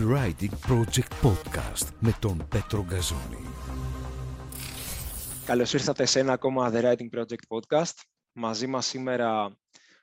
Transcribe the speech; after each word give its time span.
The 0.00 0.06
Writing 0.06 0.70
Project 0.70 1.12
Podcast 1.22 1.88
με 1.98 2.16
τον 2.20 2.48
Πέτρο 2.48 2.84
Γκαζόνη. 2.84 3.46
Καλώς 5.44 5.72
ήρθατε 5.72 6.04
σε 6.04 6.18
ένα 6.18 6.32
ακόμα 6.32 6.70
The 6.72 6.82
Writing 6.82 7.18
Project 7.18 7.44
Podcast. 7.48 7.92
Μαζί 8.32 8.66
μας 8.66 8.86
σήμερα 8.86 9.56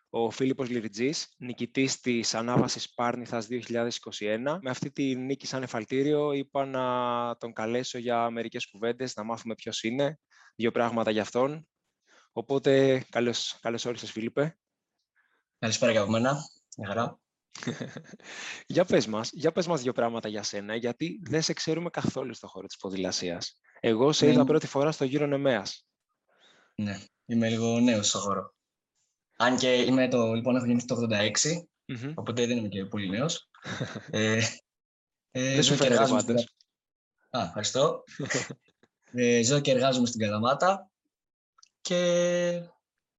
ο 0.10 0.29
Φίλιππος 0.29 0.70
Λιριτζής, 0.70 1.36
νικητής 1.38 1.99
της 1.99 2.33
Ανάβασης 2.33 2.94
Πάρνηθας 2.94 3.47
2021. 3.47 4.60
Με 4.62 4.69
αυτή 4.69 4.91
τη 4.91 5.15
νίκη 5.15 5.47
σαν 5.47 5.63
εφαλτήριο 5.63 6.31
είπα 6.31 6.65
να 6.65 7.35
τον 7.37 7.53
καλέσω 7.53 7.97
για 7.97 8.29
μερικές 8.29 8.69
κουβέντες, 8.69 9.15
να 9.15 9.23
μάθουμε 9.23 9.55
ποιος 9.55 9.83
είναι, 9.83 10.19
δύο 10.55 10.71
πράγματα 10.71 11.11
για 11.11 11.21
αυτόν. 11.21 11.67
Οπότε, 12.31 13.03
καλώς, 13.09 13.57
καλώς 13.61 13.85
όρισες 13.85 14.11
Φίλιππε. 14.11 14.57
Καλησπέρα 15.59 15.91
για 15.91 16.07
μένα. 16.07 16.38
Μια 16.77 16.88
χαρά. 16.88 17.20
για, 18.67 18.85
πες 18.85 19.08
μας, 19.08 19.30
για 19.34 19.52
πες 19.52 19.67
μας 19.67 19.81
δύο 19.81 19.91
πράγματα 19.91 20.27
για 20.27 20.43
σένα, 20.43 20.75
γιατί 20.75 21.20
δεν 21.23 21.41
σε 21.41 21.53
ξέρουμε 21.53 21.89
καθόλου 21.89 22.33
στο 22.33 22.47
χώρο 22.47 22.67
της 22.67 22.77
ποδηλασίας. 22.77 23.57
Εγώ 23.80 24.11
σε 24.11 24.30
είδα 24.30 24.43
πρώτη 24.43 24.67
φορά 24.67 24.91
στο 24.91 25.05
γύρο 25.05 25.25
Νεμέας. 25.25 25.85
Ναι, 26.75 26.99
είμαι 27.25 27.49
λίγο 27.49 27.80
νέος 27.80 28.07
στο 28.07 28.20
χώρο. 28.20 28.55
Αν 29.38 29.57
και 29.57 29.73
είμαι 29.73 30.07
το, 30.07 30.33
λοιπόν, 30.33 30.55
έχω 30.55 30.66
γεννηθεί 30.66 30.85
το 30.85 30.95
86, 30.95 32.13
οπότε 32.16 32.45
δεν 32.45 32.57
είμαι 32.57 32.67
και 32.67 32.85
πολύ 32.85 33.09
νέος. 33.09 33.49
ε, 34.11 34.41
ε, 35.31 35.53
δεν 35.53 35.63
σου 35.63 35.75
φαίνεται 35.75 36.08
πάντως. 36.08 36.55
Α, 37.30 37.44
ευχαριστώ. 37.44 38.03
ε, 39.11 39.44
ζω 39.44 39.59
και 39.59 39.71
εργάζομαι 39.71 40.08
στην 40.08 40.19
Καλαμάτα 40.19 40.89
και 41.81 42.69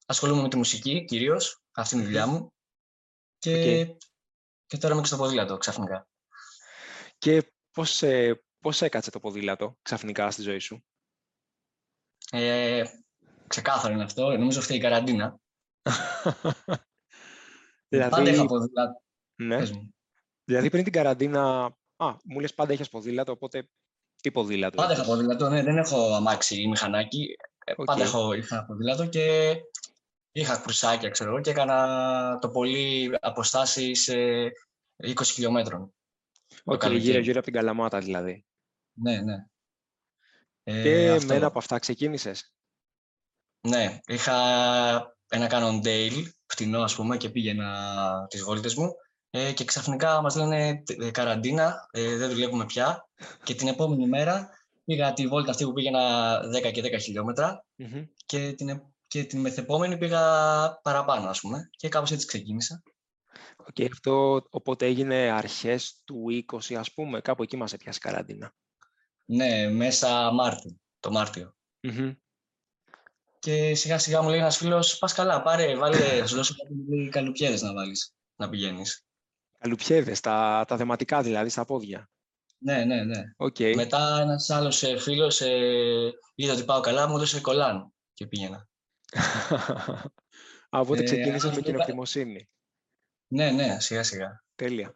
ασχολούμαι 0.06 0.42
με 0.42 0.48
τη 0.48 0.56
μουσική 0.56 1.04
κυρίως, 1.04 1.62
αυτή 1.72 1.94
είναι 1.94 2.04
η 2.04 2.06
δουλειά 2.06 2.26
μου. 2.26 2.52
Και, 3.38 3.96
και 4.68 4.76
τώρα 4.76 4.92
είμαι 4.92 5.02
και 5.02 5.08
στο 5.08 5.16
ποδήλατο 5.16 5.56
ξαφνικά. 5.56 6.08
Και 7.18 7.52
πώς, 7.70 8.02
ε, 8.02 8.42
πώς 8.58 8.82
έκατσε 8.82 9.10
το 9.10 9.20
ποδήλατο 9.20 9.76
ξαφνικά 9.82 10.30
στη 10.30 10.42
ζωή 10.42 10.58
σου; 10.58 10.84
Ε, 12.30 12.84
ξεκάθαρο 13.46 13.94
είναι 13.94 14.02
αυτό. 14.02 14.30
Νομίζω 14.30 14.58
αυτή 14.58 14.74
η 14.74 14.78
καραντίνα. 14.78 15.40
δηλαδή... 17.88 18.10
Πάντα 18.10 18.30
είχα 18.30 18.46
ποδήλατο. 18.46 19.02
Ναι. 19.34 19.60
Δηλαδή 20.44 20.70
πριν 20.70 20.84
την 20.84 20.92
καραντίνα... 20.92 21.64
Α, 21.96 22.16
μου 22.24 22.40
λες 22.40 22.54
πάντα 22.54 22.72
είχες 22.72 22.88
ποδήλατο, 22.88 23.32
οπότε 23.32 23.68
τι 24.20 24.30
ποδήλατο. 24.30 24.76
Πάντα 24.76 24.92
είχα 24.92 25.04
ποδήλατο, 25.04 25.48
ναι. 25.48 25.62
Δεν 25.62 25.76
έχω 25.76 26.14
αμάξι 26.14 26.60
ή 26.62 26.68
μηχανάκι. 26.68 27.36
Okay. 27.38 27.72
Ε, 27.72 27.74
πάντα 27.84 28.02
έχω, 28.02 28.32
είχα 28.32 28.64
ποδήλατο 28.64 29.06
και 29.06 29.54
είχα 30.32 30.56
κουρσάκια, 30.56 31.10
ξέρω 31.10 31.30
εγώ, 31.30 31.40
και 31.40 31.50
έκανα 31.50 32.38
το 32.40 32.48
πολύ 32.48 33.16
αποστάσεις 33.20 33.90
20 34.96 35.24
χιλιόμετρων. 35.24 35.92
Οκ, 36.64 36.82
okay, 36.84 36.98
γύρω-γύρω 36.98 37.36
από 37.36 37.44
την 37.44 37.52
Καλαμάτα 37.52 37.98
δηλαδή. 37.98 38.44
Ναι, 38.92 39.20
ναι. 39.20 39.46
Ε, 40.62 40.82
και 40.82 41.10
αυτό. 41.10 41.26
με 41.26 41.34
ένα 41.34 41.46
από 41.46 41.58
αυτά 41.58 41.78
ξεκίνησες; 41.78 42.52
Ναι, 43.68 44.00
είχα 44.06 44.36
ένα 45.28 45.48
Cannondale, 45.50 46.22
φτηνό 46.46 46.82
ας 46.82 46.94
πούμε, 46.94 47.16
και 47.16 47.30
πήγαινα 47.30 48.26
τις 48.28 48.42
βόλτες 48.42 48.74
μου 48.74 48.94
ε, 49.30 49.52
και 49.52 49.64
ξαφνικά 49.64 50.22
μας 50.22 50.36
λένε 50.36 50.82
ε, 50.86 51.10
καραντίνα, 51.10 51.88
ε, 51.90 52.16
δεν 52.16 52.30
δουλεύουμε 52.30 52.64
πια 52.64 53.08
και 53.42 53.54
την 53.54 53.68
επόμενη 53.68 54.06
μέρα 54.06 54.48
πήγα 54.84 55.12
τη 55.12 55.26
βόλτα 55.26 55.50
αυτή 55.50 55.64
που 55.64 55.72
πήγαινα 55.72 56.40
10 56.40 56.72
και 56.72 56.96
10 56.96 57.00
χιλιόμετρα 57.00 57.64
mm-hmm. 57.78 58.08
και, 58.26 58.52
την, 58.52 58.82
και 59.08 59.24
την 59.24 59.40
μεθεπόμενη 59.40 59.98
πήγα 59.98 60.20
παραπάνω 60.82 61.28
ας 61.28 61.40
πούμε 61.40 61.68
και 61.70 61.88
κάπως 61.88 62.10
έτσι 62.10 62.26
ξεκίνησα. 62.26 62.82
Και 63.72 63.84
okay, 63.84 63.88
αυτό 63.92 64.46
οπότε 64.50 64.86
έγινε 64.86 65.14
αρχές 65.14 66.00
του 66.04 66.44
20 66.52 66.74
ας 66.74 66.92
πούμε, 66.92 67.20
κάπου 67.20 67.42
εκεί 67.42 67.56
μας 67.56 67.72
έπιασε 67.72 67.98
καραντίνα. 67.98 68.54
Ναι, 69.24 69.68
μέσα 69.68 70.32
Μάρτιο, 70.32 70.76
το 71.00 71.10
Μάρτιο. 71.10 71.54
Mm-hmm. 71.80 72.16
Και 73.38 73.74
σιγά 73.74 73.98
σιγά 73.98 74.22
μου 74.22 74.28
λέει 74.28 74.38
ένας 74.38 74.56
φίλος: 74.56 74.98
Πας 74.98 75.12
καλά, 75.12 75.42
πάρε, 75.42 75.76
βάλε, 75.76 75.96
θα 75.96 76.26
σου 76.26 76.34
δώσω 76.34 76.54
κάτι 76.54 77.08
καλουπιέδες 77.08 77.62
να 77.62 77.72
βάλεις, 77.72 78.14
να 78.36 78.48
πηγαίνεις. 78.48 79.04
Καλουπιέδες, 79.58 80.20
τα, 80.20 80.64
τα 80.68 80.76
δεματικά 80.76 81.22
δηλαδή, 81.22 81.48
στα 81.48 81.64
πόδια. 81.64 82.10
Ναι, 82.58 82.84
ναι, 82.84 83.04
ναι. 83.04 83.22
Okay. 83.36 83.74
Μετά 83.74 84.20
ένας 84.20 84.50
άλλος 84.50 84.82
ε, 84.82 84.98
φίλος 84.98 85.40
ε, 85.40 86.12
είδε 86.34 86.52
ότι 86.52 86.64
πάω 86.64 86.80
καλά, 86.80 87.08
μου 87.08 87.16
έδωσε 87.16 87.40
κολάν 87.40 87.92
και 88.14 88.26
πήγαινα. 88.26 88.67
Από 90.70 90.86
τότε 90.86 91.00
ε, 91.00 91.04
ξεκίνησες 91.04 91.54
με 91.54 91.60
κοινοκτημοσύνη. 91.60 92.48
Ναι, 93.28 93.50
ναι, 93.50 93.80
σιγά 93.80 94.02
σιγά. 94.02 94.44
Τέλεια. 94.54 94.94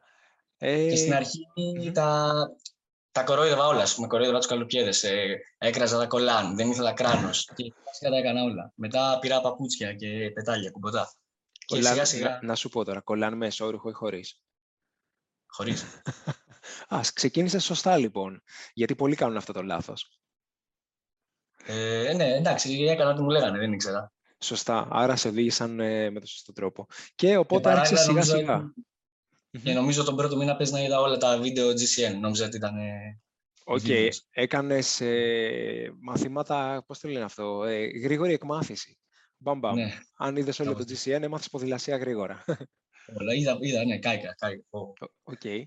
Και 0.58 0.96
στην 0.96 1.14
αρχή 1.14 1.40
τα, 1.92 2.32
τα 3.12 3.24
κορόιδευα 3.24 3.66
όλα, 3.66 3.86
με 3.96 4.06
κορόιδευα 4.06 4.38
του 4.38 4.48
καλουπιέδε. 4.48 5.08
Ε, 5.08 5.36
έκραζα 5.58 5.98
τα 5.98 6.06
κολάν, 6.06 6.56
δεν 6.56 6.70
ήθελα 6.70 6.92
κράνος. 6.92 7.44
και 7.56 8.08
τα 8.08 8.16
έκανα 8.16 8.42
όλα. 8.42 8.72
Μετά 8.74 9.18
πήρα 9.20 9.40
παπούτσια 9.40 9.94
και 9.94 10.30
πετάλια, 10.34 10.70
κουμποτά. 10.70 11.12
Κολάν, 11.66 11.92
σιγά, 11.92 12.04
σιγά... 12.04 12.38
Να, 12.42 12.54
σου 12.54 12.68
πω 12.68 12.84
τώρα, 12.84 13.00
κολάν 13.00 13.36
με 13.36 13.46
εσώρουχο 13.46 13.88
ή 13.88 13.92
χωρίς; 13.92 14.42
Χωρίς. 15.46 15.84
Α, 16.94 17.00
ξεκίνησες 17.14 17.64
σωστά 17.64 17.96
λοιπόν. 17.96 18.42
Γιατί 18.72 18.94
πολλοί 18.94 19.14
κάνουν 19.14 19.36
αυτό 19.36 19.52
το 19.52 19.62
λάθος. 19.62 20.21
Ε, 21.66 22.12
ναι, 22.16 22.34
εντάξει, 22.34 22.82
έκανα 22.82 23.10
ό,τι 23.10 23.22
μου 23.22 23.30
λέγανε, 23.30 23.58
δεν 23.58 23.72
ήξερα. 23.72 24.12
Σωστά. 24.38 24.88
Άρα 24.90 25.16
σε 25.16 25.28
οδήγησαν 25.28 25.80
ε, 25.80 26.10
με 26.10 26.18
τον 26.18 26.28
σωστό 26.28 26.52
τρόπο. 26.52 26.86
Και 27.14 27.36
οπότε 27.36 27.70
άρχισε 27.70 27.96
σιγά 27.96 28.22
σιγά. 28.22 28.72
Και 29.62 29.72
νομίζω 29.72 30.04
τον 30.04 30.16
πρώτο 30.16 30.36
μήνα 30.36 30.56
πες 30.56 30.70
να 30.70 30.80
είδα 30.80 31.00
όλα 31.00 31.16
τα 31.16 31.38
βίντεο 31.38 31.70
GCN. 31.70 32.18
Νόμιζα 32.20 32.44
ότι 32.44 32.56
ήταν. 32.56 32.74
Οκ. 33.64 33.80
Okay. 33.86 34.08
Έκανες 34.30 35.00
ε, 35.00 35.92
μαθήματα, 36.00 36.84
πώς 36.86 36.98
το 36.98 37.08
λένε 37.08 37.24
αυτό, 37.24 37.64
ε, 37.64 37.86
γρήγορη 37.86 38.32
εκμάθηση. 38.32 38.98
Μπαμπαμ. 39.36 39.74
Ναι. 39.74 39.98
Αν 40.16 40.36
είδες 40.36 40.60
όλο 40.60 40.74
το 40.74 40.84
GCN, 40.88 41.22
έμαθες 41.22 41.48
ποδηλασία 41.48 41.96
γρήγορα. 41.96 42.44
Όλα, 43.20 43.34
είδα, 43.34 43.56
είδα, 43.60 43.84
ναι, 43.84 43.98
κάηκα. 43.98 44.34
κάηκα. 44.34 44.64
Οκ. 44.70 45.40
Okay. 45.42 45.62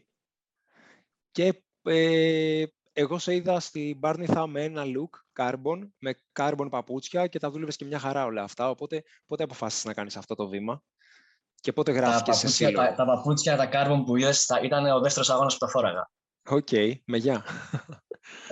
Και 1.32 1.64
ε, 1.84 2.66
εγώ 2.98 3.20
σε 3.20 3.36
είδα 3.36 3.60
στην 3.60 4.00
Πάρνηθα 4.00 4.48
με 4.48 4.64
ένα 4.64 4.84
Look 4.86 5.42
carbon, 5.44 5.90
με 5.98 6.22
carbon 6.40 6.68
παπούτσια 6.70 7.28
και 7.28 7.40
τα 7.40 7.50
δούλευες 7.52 7.76
και 7.76 7.86
μια 7.86 8.00
χαρά 8.00 8.26
όλα 8.26 8.44
αυτά. 8.44 8.70
Οπότε 8.70 9.04
πότε 9.26 9.44
αποφάσισες 9.44 9.86
να 9.86 9.94
κάνεις 9.94 10.18
αυτό 10.18 10.36
το 10.36 10.48
βήμα. 10.48 10.84
Και 11.56 11.74
πότε 11.74 11.92
γράφτηκε 11.92 12.32
σε 12.32 12.48
σύλλογο. 12.48 12.86
Τα, 12.86 12.94
τα 12.94 13.06
παπούτσια, 13.06 13.56
τα 13.56 13.66
carbon 13.66 14.04
που 14.04 14.16
είδε 14.16 14.34
ήταν 14.64 14.86
ο 14.86 15.00
δεύτερος 15.00 15.30
αγώνας 15.30 15.54
που 15.54 15.60
τα 15.60 15.68
φόραγα. 15.68 16.10
OK, 16.50 16.68
okay, 16.72 16.94
με 17.06 17.18
γεια. 17.18 17.46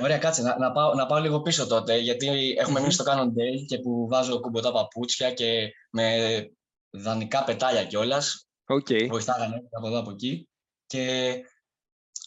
Ωραία, 0.01 0.17
κάτσε 0.17 0.41
να, 0.41 0.57
να, 0.57 0.71
πάω, 0.71 0.93
να 0.93 1.05
πάω 1.05 1.19
λίγο 1.19 1.41
πίσω 1.41 1.67
τότε, 1.67 1.97
γιατί 1.97 2.55
έχουμε 2.57 2.79
μείνει 2.79 2.91
στο 2.91 3.03
Cannondale 3.07 3.65
και 3.67 3.79
που 3.79 4.07
βάζω 4.07 4.39
κουμπωτά 4.39 4.71
παπούτσια 4.71 5.33
και 5.33 5.71
με 5.89 6.27
δανεικά 6.89 7.43
πετάλια 7.43 7.85
κιόλας. 7.85 8.47
Okay. 8.73 9.07
Βοηθάγανε 9.09 9.63
από 9.71 9.87
εδώ 9.87 9.99
από 9.99 10.11
εκεί. 10.11 10.49
Και 10.85 11.35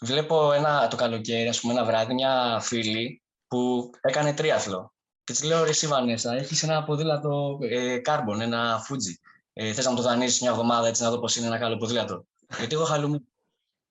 βλέπω 0.01 0.53
ένα, 0.53 0.89
το 0.89 0.97
καλοκαίρι, 0.97 1.49
ας 1.49 1.61
πούμε, 1.61 1.73
ένα 1.73 1.85
βράδυ, 1.85 2.15
μια 2.15 2.61
φίλη 2.63 3.23
που 3.47 3.91
έκανε 4.01 4.35
τρίαθλο. 4.35 4.95
Και 5.25 5.33
της 5.33 5.43
λέω, 5.43 5.63
ρε 5.63 5.71
εσύ 5.71 5.87
Βανέσα, 5.87 6.35
έχεις 6.35 6.63
ένα 6.63 6.85
ποδήλατο 6.85 7.59
ε, 7.63 8.01
carbon, 8.05 8.41
ένα 8.41 8.87
Fuji 8.89 9.27
ε, 9.59 9.73
θες 9.73 9.85
να 9.85 9.91
μου 9.91 9.97
το 9.97 10.03
δανείσεις 10.03 10.41
μια 10.41 10.51
εβδομάδα 10.51 10.89
έτσι 10.89 11.03
να 11.03 11.11
δω 11.11 11.19
πώς 11.19 11.37
είναι 11.37 11.47
ένα 11.47 11.59
καλό 11.59 11.77
ποδήλατο. 11.77 12.27
Γιατί 12.59 12.75
εγώ 12.75 12.85
χαλούμαι. 12.85 13.23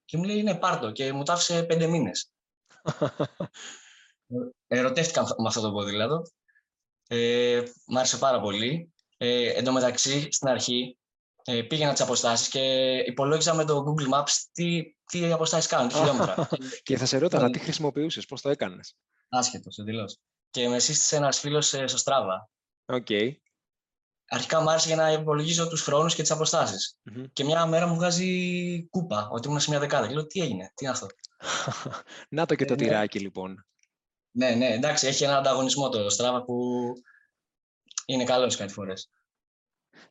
Και 0.06 0.18
μου 0.18 0.24
λέει 0.24 0.38
είναι 0.38 0.56
πάρτο 0.56 0.92
και 0.92 1.14
μου 1.14 1.24
τα 1.24 1.34
άφησε 1.34 1.64
πέντε 1.64 1.88
μήνες. 1.88 2.32
Ερωτεύτηκα 4.68 5.22
με 5.22 5.48
αυτό 5.48 5.62
το 5.62 5.72
ποδήλατο. 5.72 6.22
Ε, 7.08 7.64
μ' 7.88 7.98
άρεσε 7.98 8.18
πάρα 8.18 8.42
πολύ. 8.42 8.94
Ε, 9.18 9.50
εν 9.50 9.64
τω 9.64 9.72
μεταξύ, 9.72 10.32
στην 10.32 10.48
αρχή, 10.48 10.98
ε, 11.46 11.62
πήγαινα 11.62 11.92
τις 11.92 12.02
αποστάσεις 12.02 12.48
και 12.48 12.60
υπολόγιζα 13.06 13.56
με 13.56 13.66
το 13.66 13.84
Google 13.88 14.14
Maps 14.14 14.32
τι, 14.52 14.84
τι 15.06 15.32
αποστάσεις 15.32 15.70
κάνω, 15.70 15.88
τι 15.88 15.96
χιλιόμετρα. 15.96 16.48
και 16.84 16.98
θα 16.98 17.06
σε 17.06 17.18
ρώταγα 17.18 17.50
τι 17.50 17.60
χρησιμοποιούσες, 17.60 18.26
πώς 18.26 18.42
το 18.42 18.50
έκανες; 18.50 18.96
Άσχετος, 19.30 19.78
εντελώς. 19.78 20.18
Και 20.50 20.68
με 20.68 20.80
σύστησε 20.80 21.16
ένας 21.16 21.40
φίλος 21.40 21.74
ε, 21.74 21.88
στο 21.88 21.98
Strava. 22.04 22.38
Okay 22.96 23.32
αρχικά 24.28 24.62
μου 24.62 24.70
άρεσε 24.70 24.88
για 24.88 24.96
να 24.96 25.12
υπολογίζω 25.12 25.68
τους 25.68 25.82
χρόνους 25.82 26.16
και 26.16 26.22
τις 26.22 26.32
αποστασει 26.32 26.98
Και 27.34 27.44
μια 27.44 27.66
μέρα 27.66 27.88
μου 27.88 27.96
βγάζει 27.96 28.88
κούπα, 28.90 29.28
ότι 29.32 29.48
ήμουν 29.48 29.60
σε 29.60 29.70
μια 29.70 29.80
δεκάδα. 29.80 30.08
Και 30.08 30.14
λέω, 30.14 30.26
τι 30.26 30.42
έγινε, 30.42 30.72
τι 30.76 30.86
είναι 30.86 30.94
αυτό; 30.94 31.08
να 32.30 32.46
το 32.46 32.56
και 32.56 32.66
το 32.66 32.74
ε, 32.74 32.76
ναι. 32.76 32.84
τυράκι, 32.84 33.20
λοιπόν. 33.20 33.66
Ναι, 34.32 34.50
ναι, 34.50 34.68
εντάξει, 34.68 35.08
έχει 35.08 35.24
ένα 35.24 35.38
ανταγωνισμό 35.38 35.90
το 35.90 36.06
Strava 36.18 36.46
που 36.46 36.84
είναι 38.06 38.24
καλός 38.24 38.56
κάτι 38.56 38.74
φορές. 38.74 39.10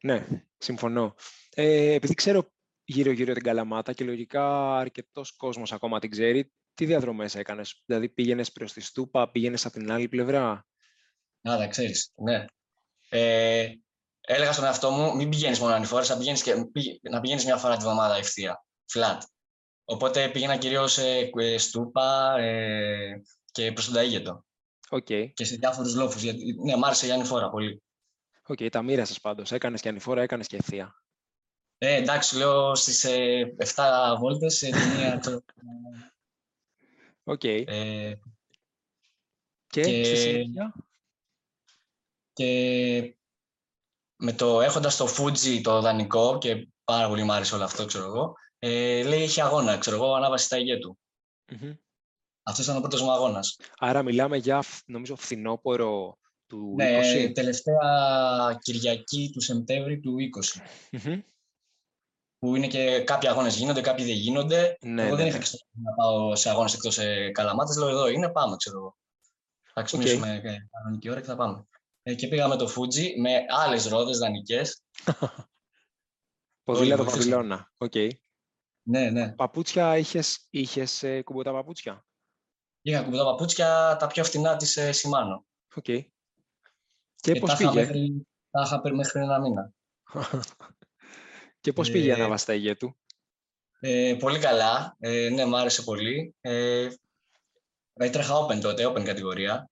Ναι, 0.02 0.26
συμφωνώ. 0.58 1.14
Ε, 1.54 1.92
επειδή 1.92 2.14
ξέρω 2.14 2.52
γύρω-γύρω 2.84 3.32
την 3.32 3.42
Καλαμάτα 3.42 3.92
και 3.92 4.04
λογικά 4.04 4.76
αρκετός 4.76 5.36
κόσμος 5.36 5.72
ακόμα 5.72 5.98
την 5.98 6.10
ξέρει, 6.10 6.52
τι 6.75 6.84
διαδρομές 6.84 7.34
έκανες, 7.34 7.82
Δηλαδή 7.84 8.08
πήγαινες 8.08 8.52
προς 8.52 8.72
τη 8.72 8.81
Στούπα, 8.81 9.31
πήγαινες 9.31 9.66
από 9.66 9.78
την 9.78 9.92
άλλη 9.92 10.08
πλευρά; 10.08 10.66
Να, 11.40 11.56
τα 11.56 11.66
ξέρεις. 11.66 12.12
Ναι. 12.16 12.44
Ε, 13.08 13.69
έλεγα 14.20 14.52
στον 14.52 14.64
εαυτό 14.64 14.90
μου, 14.90 15.16
μην 15.16 15.28
πηγαίνεις 15.28 15.58
μόνο 15.60 15.75
ανηφόρα, 15.75 16.06
να 17.02 17.20
πηγαίνεις 17.20 17.44
μια 17.44 17.56
φορά 17.56 17.76
τη 17.76 17.84
βδομάδα 17.84 18.16
ευθεία. 18.16 18.64
Flat. 18.94 19.19
Οπότε 19.84 20.28
πήγαινα 20.28 20.56
κυρίως 20.56 20.92
σε 20.92 21.31
ε, 21.38 21.58
Στούπα 21.58 22.37
ε, 22.38 23.22
και 23.52 23.72
προς 23.72 23.90
τον 23.90 23.94
Ταΰγετο. 23.96 24.38
Okay. 24.90 25.32
Και 25.34 25.44
σε 25.44 25.56
διάφορους 25.56 25.94
λόφους. 25.94 26.22
Ναι, 26.64 26.76
μ' 26.76 26.84
άρεσε 26.84 27.06
η 27.06 27.10
ανηφόρα 27.10 27.50
πολύ. 27.50 27.82
OK, 28.46 28.56
okay, 28.61 28.69
τα 28.70 28.82
μοίρασες 28.82 29.20
πάντως. 29.20 29.52
Έκανες 29.52 29.81
και 29.81 29.88
ανηφόρα, 29.88 30.23
έκανες 30.23 30.46
και 30.46 30.56
ευθεία. 30.56 31.02
Ε, 31.79 31.94
εντάξει, 31.94 32.37
λέω 32.37 32.75
στις 32.75 33.05
ε, 33.05 33.55
7 33.75 34.17
βόλτες 34.19 34.56
σε 34.56 34.69
μία. 34.69 35.20
Οκ. 37.25 37.44
Ε, 37.44 37.64
και, 39.67 39.81
και, 39.81 40.05
στη 40.05 40.17
συνέχεια; 40.17 40.75
Και 42.32 43.17
με 44.17 44.32
το 44.32 44.61
έχοντας 44.61 44.96
το 44.96 45.06
Fuji 45.19 45.61
το 45.62 45.81
δανεικό 45.81 46.38
και 46.38 46.69
πάρα 46.85 47.08
πολύ 47.08 47.25
μου 47.25 47.32
άρεσε 47.32 47.55
όλο 47.55 47.64
αυτό, 47.64 47.85
ξέρω 47.85 48.05
εγώ, 48.05 48.35
ε, 48.58 49.02
λέει 49.02 49.23
είχε 49.23 49.43
αγώνα, 49.43 49.79
ξέρω 49.79 49.96
εγώ, 49.96 50.14
ανάβαση 50.14 50.44
Ταϋγέτου. 50.44 50.99
Mm-hmm. 51.49 51.76
Αυτός 52.43 52.64
ήταν 52.64 52.76
ο 52.76 52.81
πρώτος 52.81 53.02
μου 53.02 53.11
αγώνας. 53.11 53.56
Άρα 53.79 54.02
μιλάμε 54.02 54.37
για, 54.37 54.64
νομίζω, 54.87 55.17
φθινόπωρο 55.17 56.19
του 56.55 56.75
ναι, 56.77 57.01
20. 57.27 57.33
τελευταία 57.35 58.59
Κυριακή 58.62 59.31
του 59.33 59.41
Σεπτέμβρη 59.41 60.01
του 60.01 60.17
20. 60.91 60.99
Mm-hmm. 60.99 61.21
Που 62.39 62.56
είναι 62.56 62.67
και 62.67 63.03
κάποιοι 63.05 63.29
αγώνες 63.29 63.56
γίνονται, 63.56 63.81
κάποιοι 63.81 64.05
δεν 64.05 64.15
γίνονται. 64.15 64.77
Ναι, 64.81 65.03
εγώ 65.03 65.11
ναι, 65.11 65.17
δεν 65.17 65.25
ναι. 65.25 65.31
είχα 65.31 65.39
ξεχάσει 65.39 65.65
να 65.83 65.93
πάω 65.95 66.37
σε 66.37 66.51
αγώνες 66.51 66.75
εκτός 66.75 66.95
σε 66.95 67.31
καλαμάτε. 67.31 67.79
Λέω 67.79 67.89
εδώ 67.89 68.09
είναι, 68.09 68.31
πάμε, 68.31 68.56
ξέρω 68.56 68.79
εγώ. 68.79 68.97
Θα 69.75 69.83
ξυπνήσουμε 69.83 70.41
okay. 70.43 70.56
κανονική 70.71 71.11
ώρα 71.11 71.21
και 71.21 71.27
θα 71.27 71.37
πάμε. 71.37 71.67
Ε, 72.03 72.15
και 72.15 72.29
πήγαμε 72.29 72.56
το 72.56 72.73
Fuji 72.77 73.21
με 73.21 73.31
άλλες 73.49 73.87
ρόδες 73.87 74.19
δανεικές. 74.19 74.83
Ποδήλατο 76.65 77.05
Βαβυλώνα. 77.05 77.73
OK. 77.76 77.93
Okay. 77.95 78.11
Ναι, 78.83 79.11
ναι. 79.11 79.33
Παπούτσια 79.33 79.99
είχες, 79.99 80.47
είχες 80.51 81.03
ε, 81.03 81.23
κουμπωτά 81.23 81.52
παπούτσια; 81.53 82.06
Είχα 82.83 83.03
κουμπωτά 83.02 83.25
παπούτσια, 83.25 83.97
τα 83.99 84.06
πιο 84.06 84.25
φτηνά 84.25 84.56
της 84.56 84.77
ε, 84.77 84.91
Shimano. 84.95 85.43
OK. 85.75 85.85
Okay. 85.87 86.05
Και, 87.25 87.32
και 87.32 87.41
πώς 87.41 87.56
πήγε; 87.56 87.73
Μέχρι, 87.73 88.26
τα 88.50 88.62
είχα 88.67 88.94
μέχρι 88.94 89.21
ένα 89.21 89.41
μήνα. 89.41 89.73
και 91.61 91.73
πώς 91.73 91.91
πήγε 91.91 92.06
η 92.06 92.12
ανάβαση 92.12 92.43
Ταϋγέτου; 92.43 92.96
Ε, 93.81 94.17
πολύ 94.19 94.38
καλά. 94.38 94.97
Ε, 94.99 95.29
ναι, 95.29 95.44
μου 95.44 95.56
άρεσε 95.56 95.82
πολύ. 95.82 96.35
Ε, 96.41 96.88
έτρεχα 97.93 98.47
open 98.47 98.61
τότε, 98.61 98.87
open 98.87 99.05
κατηγορία. 99.05 99.71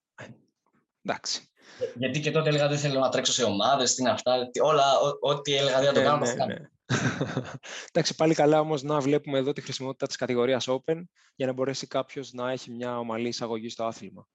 Εντάξει. 1.02 1.50
Γιατί 1.94 2.20
και 2.20 2.30
τότε 2.30 2.48
έλεγα 2.48 2.68
δεν 2.68 2.78
θέλω 2.78 3.00
να 3.00 3.08
τρέξω 3.08 3.32
σε 3.32 3.44
ομάδες, 3.44 3.94
τι 3.94 4.02
είναι 4.02 4.10
αυτά. 4.10 4.34
Όλα, 4.62 4.84
ό,τι 5.20 5.56
έλεγα 5.56 5.78
δεν 5.80 5.86
θα 5.86 5.92
το 5.92 6.00
ναι, 6.00 6.06
κάνω. 6.06 6.24
Ναι, 6.24 6.44
ναι. 6.44 6.68
Εντάξει, 7.92 8.14
πάλι 8.14 8.34
καλά 8.34 8.60
όμως 8.60 8.82
να 8.82 9.00
βλέπουμε 9.00 9.38
εδώ 9.38 9.52
τη 9.52 9.60
χρησιμότητα 9.60 10.06
της 10.06 10.16
κατηγορίας 10.16 10.66
Open 10.68 11.02
για 11.34 11.46
να 11.46 11.52
μπορέσει 11.52 11.86
κάποιος 11.86 12.32
να 12.32 12.50
έχει 12.50 12.70
μια 12.70 12.98
ομαλή 12.98 13.28
εισαγωγή 13.28 13.68
στο 13.68 13.84
άθλημα. 13.84 14.28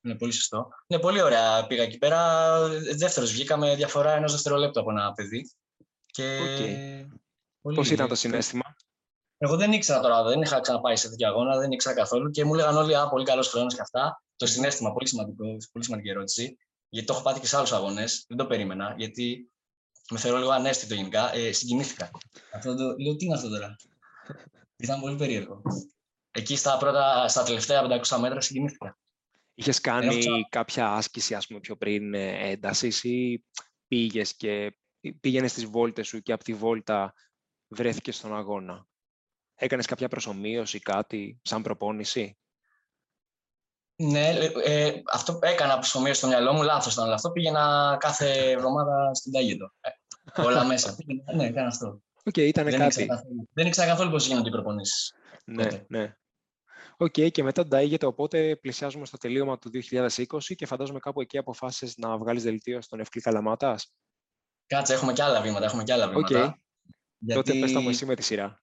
Ναι, 0.00 0.14
πολύ 0.14 0.32
σωστό. 0.32 0.68
Ναι, 0.86 0.98
πολύ 0.98 1.22
ωραία 1.22 1.66
πήγα 1.66 1.82
εκεί 1.82 1.98
πέρα. 1.98 2.58
Δεύτερος 2.96 3.32
βγήκαμε 3.32 3.74
διαφορά 3.74 4.12
ενός 4.12 4.32
δευτερολέπτου 4.32 4.80
από 4.80 4.90
ένα 4.90 5.12
παιδί. 5.12 5.50
Και... 6.06 6.38
Okay. 6.40 7.06
Πώς 7.60 7.90
ήταν 7.90 8.08
το 8.08 8.14
συνέστημα; 8.14 8.76
Εγώ 9.38 9.56
δεν 9.56 9.72
ήξερα 9.72 10.00
τώρα, 10.00 10.22
δεν 10.22 10.42
είχα 10.42 10.60
ξαναπάει 10.60 10.96
σε 10.96 11.08
τέτοια 11.08 11.28
αγώνα, 11.28 11.58
δεν 11.58 11.70
ήξερα 11.70 11.94
καθόλου 11.94 12.30
και 12.30 12.44
μου 12.44 12.54
έλεγαν 12.54 12.76
όλοι 12.76 12.96
Α, 12.96 13.08
πολύ 13.08 13.24
καλός 13.24 13.48
χρόνος 13.48 13.74
και 13.74 13.80
αυτά. 13.80 14.22
Το 14.36 14.46
συνέστημα, 14.46 14.92
πολύ, 14.92 15.08
σημαντικό, 15.08 15.44
πολύ 15.72 15.84
σημαντική 15.84 16.08
ερώτηση. 16.08 16.58
Γιατί 16.88 17.06
το 17.06 17.12
έχω 17.12 17.22
πάθει 17.22 17.40
και 17.40 17.46
σε 17.46 17.56
άλλους 17.56 17.72
αγώνες. 17.72 18.24
Δεν 18.28 18.36
το 18.36 18.46
περίμενα. 18.46 18.94
Γιατί 18.96 19.50
με 20.10 20.18
θεωρώ 20.18 20.38
λίγο 20.38 20.50
ανέστητο 20.50 20.94
γενικά. 20.94 21.34
Ε, 21.34 21.52
συγκινήθηκα. 21.52 22.10
Αυτό 22.54 22.74
το, 22.74 22.94
λέω, 22.98 23.16
τι 23.16 23.24
είναι 23.24 23.34
αυτό 23.34 23.48
τώρα; 23.48 23.76
Ήταν 24.84 25.00
πολύ 25.00 25.16
περίεργο. 25.16 25.62
Εκεί 26.30 26.56
στα, 26.56 26.76
πρώτα, 26.76 27.28
στα 27.28 27.42
τελευταία 27.42 28.02
500 28.04 28.18
μέτρα 28.20 28.40
συγκινήθηκα. 28.40 28.98
Είχες 29.58 29.80
κάνει 29.80 30.16
Έχω... 30.16 30.48
κάποια 30.48 30.92
άσκηση, 30.92 31.34
ας 31.34 31.46
πούμε, 31.46 31.60
πιο 31.60 31.76
πριν 31.76 32.14
έντασης 32.14 33.04
ή 33.04 33.44
πήγες 33.88 34.36
και 34.36 34.76
πήγαινες 35.20 35.50
στις 35.50 35.64
βόλτες 35.64 36.06
σου 36.06 36.20
και 36.20 36.32
από 36.32 36.44
τη 36.44 36.54
βόλτα 36.54 37.14
βρέθηκες 37.68 38.16
στον 38.16 38.36
αγώνα; 38.36 38.86
Έκανες 39.54 39.86
κάποια 39.86 40.08
προσωμείωση, 40.08 40.78
κάτι 40.78 41.40
σαν 41.42 41.62
προπόνηση; 41.62 42.38
Ναι, 43.96 44.28
ε, 44.64 45.02
αυτό 45.12 45.38
έκανα 45.42 45.74
προσομοίωση 45.74 46.18
στο 46.18 46.28
μυαλό 46.28 46.52
μου, 46.52 46.62
λάθος 46.62 46.92
ήταν, 46.92 47.04
αλλά 47.04 47.14
αυτό 47.14 47.30
πήγαινα 47.30 47.96
κάθε 48.00 48.50
εβδομάδα 48.50 49.14
στην 49.14 49.32
Ταΰγετο. 49.32 49.72
Ε, 50.34 50.40
όλα 50.42 50.64
μέσα. 50.64 50.94
Πήγαινα, 50.94 51.34
ναι, 51.34 51.46
έκανα 51.46 51.66
αυτό. 51.66 52.02
OK, 52.24 52.34
okay, 52.34 52.46
ήταν 52.46 52.64
δεν 52.64 52.78
κάτι. 52.78 53.02
Ήξερα 53.02 53.22
δεν 53.52 53.66
ήξερα 53.66 53.86
καθόλου 53.86 54.10
πώς 54.10 54.26
γίνονται 54.26 54.48
οι 54.48 54.52
προπονήσεις. 54.52 55.14
Ναι, 55.44 55.62
τότε. 55.62 55.86
ναι. 55.88 56.16
OK, 57.00 57.12
okay, 57.16 57.30
και 57.30 57.42
μετά 57.42 57.62
τον 57.62 57.70
Ταΰγετο, 57.70 58.06
οπότε 58.06 58.56
πλησιάζουμε 58.56 59.06
στο 59.06 59.16
τελείωμα 59.16 59.58
του 59.58 59.70
2020 59.90 60.24
και 60.56 60.66
φαντάζομαι 60.66 60.98
κάπου 60.98 61.20
εκεί 61.20 61.38
αποφάσισες 61.38 61.96
να 61.96 62.18
βγάλεις 62.18 62.42
δελτίο 62.42 62.82
στον 62.82 63.00
Ευκλή 63.00 63.20
Καλαμάτας. 63.20 63.92
Κάτσε, 64.66 64.94
έχουμε 64.94 65.12
και 65.12 65.22
άλλα 65.22 65.40
βήματα, 65.40 65.64
έχουμε 65.64 65.82
και 65.82 65.92
άλλα 65.92 66.08
βήματα. 66.08 66.50
Okay. 66.50 66.58
Γιατί... 67.18 67.42
Τότε 67.42 67.60
πες 67.60 67.72
τα 67.72 67.80
μου 67.80 67.88
εσύ 67.88 68.06
με 68.06 68.14
τη 68.14 68.22
σειρά. 68.22 68.62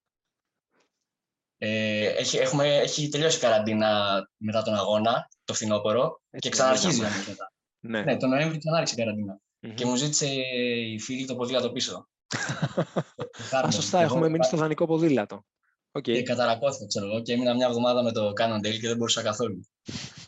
Ε, 1.57 2.05
έχει, 2.05 2.37
έχουμε, 2.37 2.77
έχει 2.77 3.09
τελειώσει 3.09 3.37
η 3.37 3.39
καραντίνα 3.39 4.21
μετά 4.37 4.61
τον 4.61 4.73
αγώνα, 4.73 5.29
το 5.43 5.53
φθινόπωρο, 5.53 6.21
και 6.37 6.49
ξαναρχίζει 6.49 7.01
μετά. 7.01 7.51
Ναι. 7.79 8.01
ναι, 8.01 8.17
τον 8.17 8.29
Νοέμβρη 8.29 8.57
ξανάρχισε 8.57 8.95
η 8.95 9.03
καραντίνα. 9.03 9.39
Mm-hmm. 9.39 9.73
Και 9.75 9.85
μου 9.85 9.95
ζήτησε 9.95 10.27
η 10.27 10.99
φίλη 10.99 11.25
το 11.25 11.35
ποδήλατο 11.35 11.71
πίσω. 11.71 12.09
Α, 13.65 13.71
σωστά, 13.71 14.01
έχουμε 14.01 14.29
μείνει 14.29 14.45
στο 14.45 14.57
δανεικό 14.57 14.85
ποδήλατο. 14.85 15.45
Okay. 15.97 16.01
Και 16.01 16.23
καταρακώθηκα, 16.23 16.85
ξέρω 16.85 17.05
εγώ, 17.05 17.21
και 17.21 17.33
έμεινα 17.33 17.55
μια 17.55 17.67
εβδομάδα 17.67 18.03
με 18.03 18.11
το 18.11 18.27
Cannondale 18.27 18.79
και 18.79 18.87
δεν 18.87 18.97
μπορούσα 18.97 19.21
καθόλου. 19.21 19.61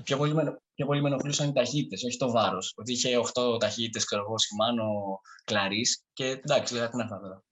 πιο, 0.04 0.18
πολύ 0.18 0.34
με, 0.34 0.62
πιο 0.74 0.86
πολύ 0.86 1.02
με 1.02 1.08
ενοχλούσαν 1.08 1.50
οι 1.50 1.54
ταχύτητες, 1.54 2.04
όχι 2.04 2.18
το 2.18 2.32
βάρος. 2.32 2.74
Ότι 2.76 2.92
είχε 2.92 3.18
8 3.34 3.60
ταχύτητες, 3.60 4.06
ξέρω 4.06 4.22
εγώ, 4.22 4.34
Shimano, 4.34 5.20
Claris 5.52 6.04
και 6.14 6.26
εντάξει, 6.26 6.74
λέγα 6.74 6.90
τι 6.90 6.92
είναι 6.94 7.04
αυτά 7.04 7.20
τώρα. 7.20 7.44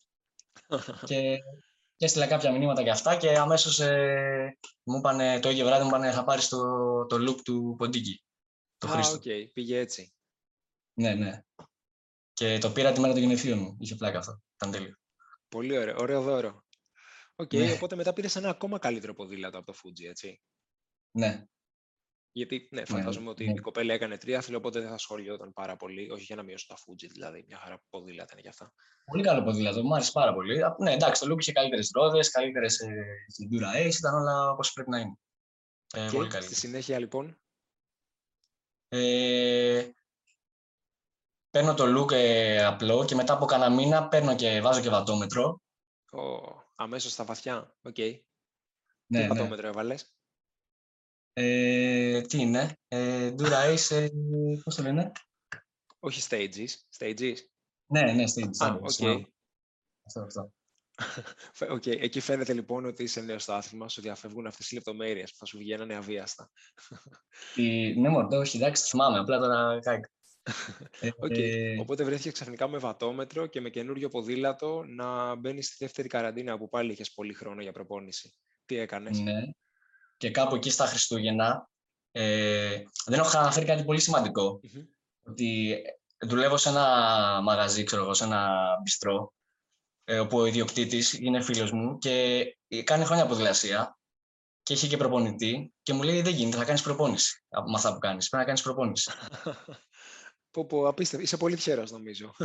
και 1.09 1.39
και 1.97 2.05
έστειλα 2.05 2.27
κάποια 2.27 2.51
μηνύματα 2.51 2.83
και 2.83 2.89
αυτά 2.89 3.15
και 3.15 3.37
αμέσως 3.37 3.79
ε, 3.79 4.57
μου 4.83 4.97
είπαν 4.97 5.41
το 5.41 5.49
ίδιο 5.49 5.65
βράδυ 5.65 5.83
μου 5.83 5.87
είπαν 5.87 6.13
θα 6.13 6.23
πάρεις 6.23 6.47
το, 6.47 6.57
το 7.05 7.15
Look 7.15 7.41
του 7.43 7.75
Ποντίκη. 7.77 8.23
Το 8.77 8.87
Α, 8.87 8.99
OK, 9.13 9.21
okay. 9.25 9.49
πήγε 9.53 9.79
έτσι. 9.79 10.13
Ναι, 10.93 11.13
ναι. 11.13 11.43
Και 12.33 12.57
το 12.57 12.71
πήρα 12.71 12.91
τη 12.91 12.99
μέρα 12.99 13.13
του 13.13 13.19
γενεθλίου 13.19 13.55
μου. 13.55 13.77
Είχε 13.79 13.95
πλάκα 13.95 14.17
αυτό. 14.17 14.41
Ήταν 14.55 14.71
τέλειο. 14.71 14.95
Πολύ 15.47 15.77
ωραίο. 15.77 15.95
Ωραίο 15.99 16.21
δώρο. 16.21 16.64
OK, 17.35 17.47
okay, 17.47 17.57
ναι. 17.57 17.71
οπότε 17.71 17.95
μετά 17.95 18.13
πήρες 18.13 18.35
ένα 18.35 18.49
ακόμα 18.49 18.79
καλύτερο 18.79 19.13
ποδήλατο 19.13 19.57
από 19.57 19.71
το 19.71 19.77
Fuji, 19.83 20.09
έτσι. 20.09 20.41
Ναι. 21.11 21.45
Γιατί, 22.31 22.67
ναι, 22.71 22.85
φαντάζομαι 22.85 23.25
ναι, 23.25 23.29
ότι 23.29 23.45
ναι. 23.45 23.51
η 23.51 23.59
κοπέλα 23.59 23.93
έκανε 23.93 24.17
τρίαθλο, 24.17 24.57
οπότε 24.57 24.79
δεν 24.79 24.89
θα 24.89 24.97
σχολιόταν 24.97 25.53
πάρα 25.53 25.75
πολύ. 25.75 26.09
Όχι 26.11 26.23
για 26.23 26.35
να 26.35 26.43
μειώσω 26.43 26.65
τα 26.67 26.75
Fuji, 26.75 27.07
δηλαδή. 27.11 27.43
Μια 27.47 27.57
χαρά 27.57 27.83
ποδήλατα 27.89 28.29
είναι 28.31 28.41
για 28.41 28.49
αυτά. 28.49 28.73
Πολύ 29.05 29.23
καλό 29.23 29.43
ποδήλατο, 29.43 29.83
μου 29.83 29.93
άρεσε 29.93 30.11
πάρα 30.11 30.33
πολύ. 30.33 30.61
Ναι, 30.79 30.93
εντάξει, 30.93 31.21
το 31.21 31.33
Look 31.33 31.39
είχε 31.39 31.51
καλύτερες 31.51 31.89
ρόδες, 31.93 32.29
καλύτερες 32.29 32.73
στην 33.27 33.49
Dura 33.51 33.85
Ace, 33.85 33.95
ήταν 33.97 34.13
όλα 34.13 34.49
όπως 34.49 34.73
πρέπει 34.73 34.89
να 34.89 34.99
είναι. 34.99 35.17
Ε, 35.93 36.07
και 36.09 36.15
πολύ 36.15 36.29
καλή. 36.29 36.45
Στη 36.45 36.55
συνέχεια, 36.55 36.99
λοιπόν. 36.99 37.39
Ε, 38.87 39.89
παίρνω 41.49 41.73
το 41.73 42.01
Look 42.01 42.11
ε, 42.11 42.65
απλό 42.65 43.05
και 43.05 43.15
μετά 43.15 43.33
από 43.33 43.45
κανένα 43.45 43.75
μήνα 43.75 44.07
παίρνω 44.07 44.35
και 44.35 44.61
βάζω 44.61 44.81
και 44.81 44.89
βατόμετρο. 44.89 45.61
Oh, 46.11 46.64
αμέσως 46.75 47.11
στα 47.11 47.23
βαθιά, 47.23 47.75
OK. 47.81 47.95
Okay. 47.97 48.19
Ναι, 49.07 49.19
Τι 49.19 49.27
ναι. 49.27 49.27
βατόμετρο 49.27 49.67
έβαλες; 49.67 50.15
Ε, 51.33 52.21
τι 52.21 52.39
είναι, 52.39 52.77
ε, 52.87 53.35
Dura 53.37 53.75
Ace, 53.75 53.91
ε, 53.91 54.09
πώς 54.63 54.75
το 54.75 54.81
λένε; 54.81 55.11
Όχι 55.99 56.27
Stages, 56.29 56.69
Stages. 56.97 57.37
Ναι, 57.85 58.11
ναι, 58.13 58.23
Stages. 58.23 58.65
Α, 58.65 58.73
OK. 58.81 58.89
Okay. 58.97 59.21
Αυτό, 60.03 60.21
αυτό. 60.21 60.53
okay. 61.59 62.01
Εκεί 62.01 62.19
φαίνεται 62.19 62.53
λοιπόν 62.53 62.85
ότι 62.85 63.03
είσαι 63.03 63.21
νέος 63.21 63.43
στο 63.43 63.53
άθλημα, 63.53 63.89
σου 63.89 64.01
διαφεύγουν 64.01 64.47
αυτές 64.47 64.71
οι 64.71 64.75
λεπτομέρειες 64.75 65.31
που 65.31 65.37
θα 65.37 65.45
σου 65.45 65.57
βγαίνανε 65.57 65.95
αβίαστα. 65.95 66.51
Η... 67.55 67.95
Ναι, 67.99 68.09
μόνο, 68.09 68.37
όχι, 68.37 68.57
εντάξει, 68.57 68.83
θυμάμαι, 68.89 69.19
απλά 69.19 69.39
τώρα 69.39 69.79
κάηκα. 69.79 70.09
Okay. 71.01 71.39
ε... 71.39 71.79
Οπότε 71.79 72.03
βρέθηκε 72.03 72.31
ξαφνικά 72.31 72.67
με 72.67 72.77
βατόμετρο 72.77 73.45
και 73.45 73.61
με 73.61 73.69
καινούριο 73.69 74.09
ποδήλατο 74.09 74.83
να 74.87 75.35
μπαίνει 75.35 75.61
στη 75.61 75.75
δεύτερη 75.79 76.07
καραντίνα 76.07 76.57
που 76.57 76.69
πάλι 76.69 76.91
είχες 76.91 77.11
πολύ 77.11 77.33
χρόνο 77.33 77.61
για 77.61 77.71
προπόνηση. 77.71 78.33
Τι 78.65 78.77
έκανες; 78.77 79.19
Ναι. 79.19 79.41
Και 80.17 80.31
κάπου 80.31 80.55
εκεί 80.55 80.69
στα 80.69 80.85
Χριστούγεννα 80.85 81.69
ε, 82.11 82.81
δεν 83.05 83.19
έχω 83.19 83.37
αναφέρει 83.37 83.65
κάτι 83.65 83.83
πολύ 83.83 83.99
σημαντικό. 83.99 84.59
Mm-hmm. 84.63 84.85
Ότι 85.23 85.81
δουλεύω 86.17 86.57
σε 86.57 86.69
ένα 86.69 86.85
μαγαζί, 87.43 87.83
ξέρω 87.83 88.01
εγώ, 88.03 88.13
σε 88.13 88.23
ένα 88.23 88.65
μπιστρό, 88.81 89.33
ε, 90.03 90.19
όπου 90.19 90.37
ο 90.37 90.45
ιδιοκτήτης 90.45 91.13
είναι 91.13 91.41
φίλος 91.41 91.71
μου 91.71 91.97
και 91.97 92.45
κάνει 92.83 93.05
χρόνια 93.05 93.25
ποδηλασία 93.25 93.97
και 94.63 94.73
έχει 94.73 94.87
και 94.87 94.97
προπονητή 94.97 95.73
και 95.83 95.93
μου 95.93 96.03
λέει: 96.03 96.21
Δεν 96.21 96.33
γίνεται, 96.33 96.57
θα 96.57 96.65
κάνεις 96.65 96.81
προπόνηση 96.81 97.43
με 97.49 97.73
αυτά 97.75 97.93
που 97.93 97.99
κάνεις. 97.99 98.29
Πρέπει 98.29 98.43
να 98.43 98.47
κάνεις 98.47 98.61
προπόνηση. 98.61 99.11
πω, 100.55 100.65
πω, 100.65 100.87
απίστευτο. 100.87 101.25
Είσαι 101.25 101.37
πολύ 101.37 101.55
τυχερός, 101.55 101.91
νομίζω. 101.91 102.35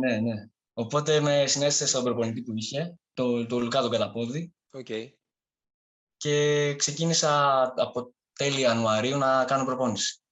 ναι, 0.00 0.16
ναι. 0.16 0.34
Οπότε 0.72 1.20
με 1.20 1.46
συνέστησε 1.46 1.86
στον 1.86 2.04
προπονητή 2.04 2.42
που 2.42 2.52
είχε, 2.54 2.98
το, 3.14 3.46
το 3.46 3.58
Λουκά 3.58 3.80
τον 3.80 3.90
Καταπόδη. 3.90 4.52
Okay. 4.72 5.08
και 6.16 6.74
ξεκίνησα 6.78 7.62
από 7.76 8.14
τέλη 8.32 8.60
Ιανουαρίου 8.60 9.18
να 9.18 9.44
κάνω 9.44 9.64
προπόνηση. 9.64 10.22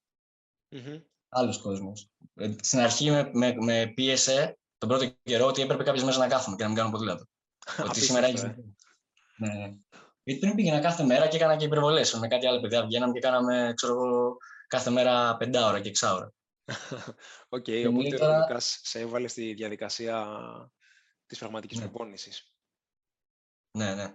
Μμμ. 0.69 1.01
Άλλος 1.29 1.59
κόσμος. 1.59 2.11
Ε, 2.35 2.55
Στην 2.61 2.79
αρχή 2.79 3.11
με, 3.11 3.31
με, 3.33 3.55
με 3.61 3.93
πίεσε 3.95 4.59
τον 4.79 4.89
πρώτο 4.89 5.15
καιρό 5.23 5.47
ότι 5.47 5.63
έπρεπε 5.63 5.83
κάποιες 5.83 6.03
μέρες 6.03 6.19
να 6.19 6.29
κάθομαι 6.29 6.57
και 6.57 6.63
να 6.63 6.69
μην 6.69 6.79
κάνω 6.79 6.91
ποδήλατο. 6.91 7.23
ότι 7.79 7.89
Απίστευτο, 7.89 8.01
σήμερα 8.01 8.27
ε. 8.27 8.29
έχεις... 8.29 8.43
Ναι, 9.37 9.55
ναι. 9.55 9.73
Γιατί 10.23 10.41
πριν 10.41 10.55
πήγαινα 10.55 10.81
κάθε 10.81 11.05
μέρα 11.05 11.27
και 11.29 11.37
έκανα 11.37 11.57
και 11.57 11.65
υπερβολές. 11.65 12.15
Με 12.15 12.29
κάτι 12.29 12.47
άλλο 12.47 12.61
παιδιά 12.61 12.87
βγαίναμε 12.87 13.13
και 13.13 13.21
κάναμε, 13.21 13.73
ξέρω 13.77 13.93
εγώ, 13.93 14.37
κάθε 14.67 14.91
μέρα 14.91 15.37
πεντάωρα 15.37 15.81
και 15.81 15.89
εξάωρα. 15.89 16.33
Οκ, 17.49 17.69
μου 17.69 17.87
οπότε 17.89 18.03
λέει 18.03 18.15
ο 18.15 18.19
τώρα- 18.19 18.39
Λουκάς 18.39 18.81
σε 18.83 19.01
έβαλε 19.01 19.29
στη 19.29 19.55
διαδικασία 19.55 20.27
της 21.27 21.39
πραγματικής 21.39 21.79
Ναι. 21.79 21.85
προπόνησης. 21.85 22.55
Ναι, 23.77 23.95
ναι. 23.95 24.15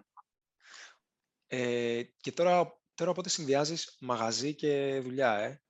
Ε, 1.47 2.03
και 2.03 2.31
τώρα, 2.31 2.81
τώρα 2.93 3.13
πότε 3.13 3.29
συνδυάζεις 3.29 3.97
μαγαζί 3.99 4.55
και 4.55 4.99
δουλειά, 5.03 5.37
ε; 5.37 5.61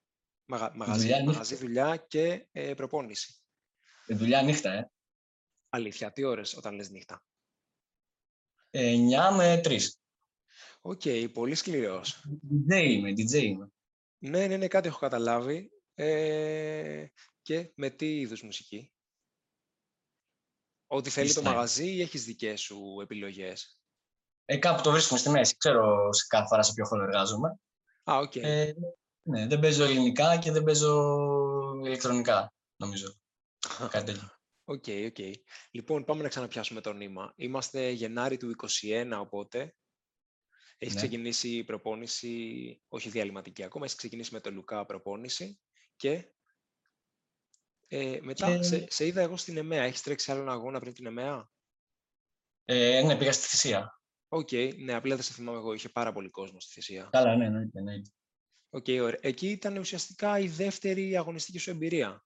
Μαγα, 0.45 0.71
μαγαζί, 0.75 0.99
Δουλειά, 1.01 1.17
νύχτα. 1.17 1.31
μαγαζί, 1.31 1.55
δουλειά 1.55 1.97
και 1.97 2.47
ε, 2.51 2.73
προπόνηση. 2.73 3.35
Ε, 4.07 4.15
Δουλειά 4.15 4.41
νύχτα, 4.41 4.71
ε. 4.73 4.91
Αλήθεια, 5.69 6.11
τι 6.11 6.23
ώρες 6.23 6.57
όταν 6.57 6.73
λες 6.75 6.89
νύχτα; 6.89 7.23
9 8.69 9.31
με 9.35 9.61
3. 9.63 9.79
Οκ, 10.81 11.01
πολύ 11.33 11.55
σκληρός. 11.55 12.25
DJ 12.49 12.83
είμαι, 12.83 13.09
DJ 13.11 13.33
είμαι. 13.33 13.67
Ναι, 14.17 14.47
ναι, 14.47 14.57
ναι, 14.57 14.67
κάτι 14.67 14.87
έχω 14.87 14.99
καταλάβει. 14.99 15.70
Ε, 15.93 17.05
και 17.41 17.71
με 17.75 17.89
τι 17.89 18.19
είδους 18.19 18.41
μουσική; 18.41 18.93
Ό,τι 20.87 21.09
θέλει 21.09 21.33
το 21.33 21.41
Freestyle. 21.41 21.43
μαγαζί 21.43 21.91
ή 21.91 22.01
έχεις 22.01 22.25
δικές 22.25 22.61
σου 22.61 22.99
επιλογές; 23.01 23.79
Ε, 24.45 24.57
κάπου 24.57 24.81
το 24.81 24.91
βρίσκουμε 24.91 25.19
στη 25.19 25.29
μέση. 25.29 25.57
Ξέρω 25.57 26.13
σε 26.13 26.25
κάθε 26.27 26.47
φορά 26.47 26.63
σε 26.63 26.73
ποιο 26.73 26.85
χώρο 26.85 27.03
εργάζομαι. 27.03 27.59
Α, 28.03 28.17
οκ. 28.17 28.35
Ε, 28.35 28.73
ναι, 29.21 29.47
δεν 29.47 29.59
παίζω 29.59 29.83
ελληνικά 29.83 30.37
και 30.37 30.51
δεν 30.51 30.63
παίζω 30.63 31.21
ηλεκτρονικά, 31.83 32.53
νομίζω. 32.75 33.19
Κάτι 33.91 34.05
τέτοιο. 34.05 34.35
Οκ, 34.63 34.83
οκ. 35.05 35.35
Λοιπόν, 35.71 36.03
πάμε 36.05 36.21
να 36.21 36.29
ξαναπιάσουμε 36.29 36.81
το 36.81 36.93
νήμα. 36.93 37.33
Είμαστε 37.35 37.89
Γενάρη 37.89 38.37
του 38.37 38.55
21, 38.81 39.17
οπότε 39.19 39.75
έχει 40.77 40.93
Ναι. 40.93 40.97
ξεκινήσει 40.97 41.49
η 41.49 41.63
προπόνηση, 41.63 42.81
όχι 42.87 43.09
διαλειμματική 43.09 43.63
ακόμα, 43.63 43.85
έχει 43.85 43.95
ξεκινήσει 43.95 44.33
με 44.33 44.39
το 44.39 44.51
Λουκά 44.51 44.85
προπόνηση 44.85 45.59
και 46.01 46.25
ε, 47.87 48.19
μετά 48.21 48.55
Και- 48.57 48.63
σε, 48.63 48.85
σε 48.89 49.05
είδα 49.05 49.21
εγώ 49.21 49.37
στη 49.37 49.57
Νεμέα. 49.57 49.83
Έχεις 49.83 50.01
τρέξει 50.01 50.31
άλλον 50.31 50.49
αγώνα 50.49 50.79
πριν 50.79 50.93
τη 50.93 51.05
Νεμέα; 51.05 51.51
Ε, 52.65 53.01
ναι, 53.01 53.17
πήγα 53.17 53.31
στη 53.31 53.47
θυσία. 53.47 54.01
Οκ, 54.27 54.49
ναι, 54.77 54.93
απλά 54.93 55.15
δεν 55.15 55.23
σε 55.23 55.33
θυμάμαι 55.33 55.57
εγώ. 55.57 55.73
Είχε 55.73 55.89
πάρα 55.89 56.13
πολύ 56.13 56.29
κόσμο 56.29 56.59
στη 56.59 56.73
θυσία. 56.73 57.09
Καλά, 57.11 57.35
ναι, 57.35 57.45
εννοείται. 57.45 57.79
εννοείται. 57.79 58.09
Οκ, 58.69 58.85
ωραία. 58.87 59.19
Εκεί 59.21 59.49
ήταν 59.49 59.77
ουσιαστικά 59.77 60.39
η 60.39 60.47
δεύτερη 60.47 61.17
αγωνιστική 61.17 61.57
σου 61.57 61.69
εμπειρία. 61.69 62.25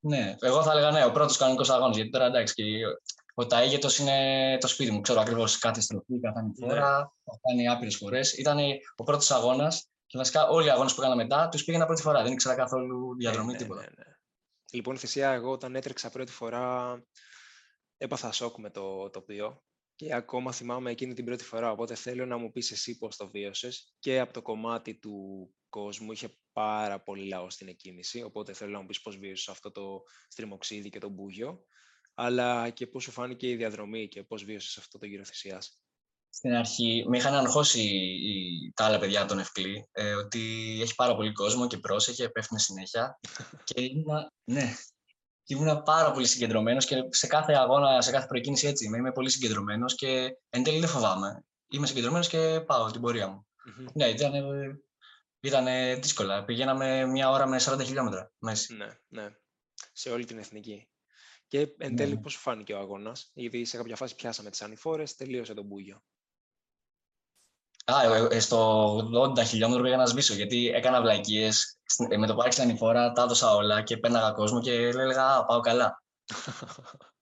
Ναι, 0.00 0.36
εγώ 0.40 0.62
θα 0.62 0.70
έλεγα 0.70 0.90
ναι, 0.90 1.04
ο 1.04 1.12
πρώτος 1.12 1.36
κανονικός 1.36 1.70
αγώνας. 1.70 1.96
Γιατί 1.96 2.10
τώρα 2.10 2.24
εντάξει, 2.26 2.54
και 2.54 2.64
ο 3.34 3.46
Ταίγετο 3.46 3.88
είναι 4.00 4.58
το 4.60 4.66
σπίτι 4.66 4.90
μου. 4.90 5.00
Ξέρω 5.00 5.20
ακριβώς 5.20 5.58
κάθε 5.58 5.80
στροφή, 5.80 6.20
κάθε 6.20 6.38
ανηφόρα. 6.38 7.12
Το 7.24 7.30
έχω 7.30 7.40
κάνει 7.48 7.68
άπειρες 7.68 7.96
φορές. 7.96 8.32
Ήταν 8.32 8.58
ο 8.96 9.04
πρώτος 9.04 9.30
αγώνας 9.30 9.91
και 10.12 10.18
βασικά 10.18 10.48
όλοι 10.48 10.66
οι 10.66 10.70
αγώνες 10.70 10.94
που 10.94 11.00
έκανα 11.00 11.16
μετά 11.16 11.48
τους 11.48 11.64
πήγαινα 11.64 11.86
πρώτη 11.86 12.02
φορά. 12.02 12.22
Δεν 12.22 12.32
ήξερα 12.32 12.54
καθόλου 12.54 13.16
διαδρομή, 13.16 13.48
Ε, 13.48 13.52
ναι, 13.52 13.58
τίποτα. 13.58 13.80
ναι, 13.80 13.86
ναι. 13.86 14.04
Λοιπόν, 14.72 14.96
θυσία, 14.98 15.30
εγώ 15.30 15.50
όταν 15.50 15.74
έτρεξα 15.76 16.10
πρώτη 16.10 16.32
φορά 16.32 16.96
έπαθα 17.96 18.32
σοκ 18.32 18.58
με 18.58 18.70
το 18.70 19.10
τοπίο 19.10 19.64
και 19.94 20.14
ακόμα 20.14 20.52
θυμάμαι 20.52 20.90
εκείνη 20.90 21.14
την 21.14 21.24
πρώτη 21.24 21.44
φορά, 21.44 21.70
οπότε 21.70 21.94
θέλω 21.94 22.26
να 22.26 22.36
μου 22.36 22.50
πεις 22.50 22.70
εσύ 22.70 22.98
πώς 22.98 23.16
το 23.16 23.30
βίωσες 23.30 23.94
και 23.98 24.20
από 24.20 24.32
το 24.32 24.42
κομμάτι 24.42 24.98
του 24.98 25.14
κόσμου 25.68 26.12
είχε 26.12 26.38
πάρα 26.52 27.02
πολύ 27.02 27.24
λαό 27.28 27.50
στην 27.50 27.68
εκκίνηση, 27.68 28.22
οπότε 28.22 28.52
θέλω 28.52 28.70
να 28.70 28.80
μου 28.80 28.86
πεις 28.86 29.02
πώς 29.02 29.16
βίωσες 29.18 29.48
αυτό 29.48 29.70
το 29.72 30.02
στριμοξίδι 30.28 30.88
και 30.88 30.98
το 30.98 31.08
μπούγιο, 31.08 31.64
αλλά 32.14 32.70
και 32.70 32.86
πώς 32.86 33.02
σου 33.02 33.10
φάνηκε 33.10 33.48
η 33.48 33.56
διαδρομή 33.56 34.08
και 34.08 34.22
πώς 34.22 34.44
βίωσες 34.44 34.76
αυτό 34.76 34.98
το 34.98 35.06
γύρο 35.06 35.24
θυσίας. 35.24 35.82
Στην 36.34 36.54
αρχή 36.54 37.04
με 37.08 37.16
είχαν 37.16 37.34
αγχώσει 37.34 37.80
οι- 37.80 38.72
τα 38.74 38.84
άλλα 38.84 38.98
παιδιά 38.98 39.18
από 39.20 39.28
τον 39.28 39.38
Ευκλή 39.38 39.88
ε, 39.92 40.14
ότι 40.14 40.40
έχει 40.82 40.94
πάρα 40.94 41.16
πολύ 41.16 41.32
κόσμο 41.32 41.66
και 41.66 41.78
πρόσεχε, 41.78 42.28
πέφτουν 42.28 42.58
συνέχεια. 42.58 43.18
και 43.64 43.80
ήμουνα, 43.82 44.32
ναι, 44.44 44.74
και 45.42 45.54
ήμουνα 45.54 45.82
πάρα 45.82 46.12
πολύ 46.12 46.26
συγκεντρωμένος 46.26 46.86
και 46.86 46.96
σε 47.08 47.26
κάθε 47.26 47.52
αγώνα, 47.52 48.00
σε 48.00 48.10
κάθε 48.10 48.26
προκίνηση 48.26 48.66
έτσι 48.66 48.84
είμαι. 48.84 48.96
Είμαι 48.96 49.12
πολύ 49.12 49.30
συγκεντρωμένος 49.30 49.94
και 49.94 50.36
εν 50.48 50.62
τέλει 50.62 50.78
δεν 50.80 50.88
φοβάμαι. 50.88 51.44
Είμαι 51.68 51.86
συγκεντρωμένος 51.86 52.28
και 52.28 52.60
πάω 52.66 52.90
την 52.90 53.00
πορεία 53.00 53.28
μου. 53.28 53.46
Μμμ. 53.64 53.86
Ναι, 53.94 54.06
ήταν, 54.08 54.32
ήταν 55.40 55.66
δύσκολα. 56.00 56.44
Πηγαίναμε 56.44 57.06
μια 57.06 57.30
ώρα 57.30 57.46
με 57.46 57.60
40 57.64 57.80
χιλιόμετρα 57.84 58.32
μέση. 58.38 58.74
Ναι, 58.74 58.98
ναι. 59.08 59.28
Σε 59.92 60.10
όλη 60.10 60.24
την 60.24 60.38
εθνική. 60.38 60.88
Και 61.46 61.74
εν 61.78 61.96
τέλει 61.96 62.14
ναι. 62.14 62.20
πώς 62.20 62.32
σου 62.32 62.38
φάνηκε 62.38 62.72
ο 62.72 62.78
αγώνας, 62.78 63.30
γιατί 63.34 63.64
σε 63.64 63.76
κάποια 63.76 63.96
φάση 63.96 64.14
πιάσαμε 64.14 64.50
τις 64.50 64.62
ανηφόρες, 64.62 65.14
τελείωσε 65.14 65.54
το 65.54 65.62
μπούγιο. 65.62 66.02
Α, 67.84 68.14
ε, 68.14 68.26
ε, 68.36 68.40
στο 68.40 68.96
80 69.36 69.44
χιλιόμετρο 69.44 69.82
πήγα 69.82 69.96
να 69.96 70.06
σβήσω 70.06 70.34
γιατί 70.34 70.68
έκανα 70.68 71.00
βλακίες. 71.00 71.78
Με 72.18 72.26
το 72.26 72.34
που 72.34 72.40
άρχισε 72.42 72.64
ανηφόρα, 72.72 73.12
τα 73.12 73.22
έδωσα 73.22 73.54
όλα 73.54 73.82
και 73.82 73.96
πέρναγα 73.96 74.32
κόσμο 74.32 74.60
και 74.60 74.72
έλεγα 74.72 75.36
Α, 75.36 75.44
πάω 75.44 75.60
καλά. 75.60 76.02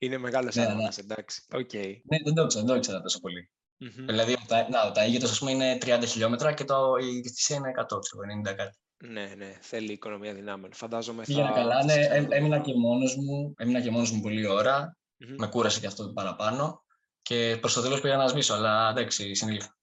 Είναι 0.00 0.18
μεγάλος 0.18 0.54
Ναι, 0.54 0.62
ναι. 0.64 0.70
αγώνα, 0.70 0.92
εντάξει. 0.96 1.44
Οκ. 1.54 1.72
Ναι, 1.74 2.18
δεν 2.24 2.34
το 2.34 2.42
ήξερα, 2.42 2.64
δεν 2.64 2.66
το 2.66 2.74
ήξερα 2.74 3.00
τόσο 3.00 3.18
πολύ. 3.20 3.50
Μμμ. 3.80 3.90
Δηλαδή, 4.06 4.32
ο 4.32 4.36
Τα- 4.46 4.68
να, 4.68 4.82
ο 4.82 4.92
Ταίγετος, 4.92 5.30
ας 5.30 5.38
πούμε, 5.38 5.50
είναι 5.50 5.78
30 5.80 6.02
χιλιόμετρα 6.06 6.52
και 6.52 6.64
το, 6.64 6.94
η 7.00 7.28
θυσία 7.28 7.56
είναι 7.56 7.68
100, 7.68 7.98
ξέρω, 8.00 8.22
90 8.50 8.54
κάτι. 8.56 8.76
Ναι, 9.04 9.32
ναι, 9.36 9.58
θέλει 9.60 9.92
οικονομία 9.92 10.34
δυνάμεων. 10.34 10.72
Φαντάζομαι 10.72 11.22
Πήγαινα 11.22 11.46
θα... 11.48 11.52
καλά, 11.54 11.78
θα 11.78 11.84
ναι, 11.84 11.92
σε 11.92 11.98
έ- 12.00 12.06
ξαναδούμε. 12.06 12.36
έμεινα 12.36 12.58
και 12.60 12.72
μόνος 12.74 13.16
μου, 13.16 13.54
έμεινα 13.56 13.80
και 13.80 13.90
μόνος 13.90 14.10
μου 14.10 14.20
πολλή 14.20 14.46
ώρα, 14.46 14.96
Μμμ. 15.16 15.34
με 15.38 15.46
κούρασε 15.46 15.80
και 15.80 15.86
αυτό 15.86 16.12
παραπάνω 16.12 16.82
και 17.22 17.56
προς 17.60 17.72
το 17.74 17.82
τέλος 17.82 18.00
πήγα 18.00 18.16
να 18.16 18.28
σβήσω, 18.28 18.54
αλλά 18.54 18.90
εντάξει, 18.90 19.34
συνήλθα. 19.34 19.76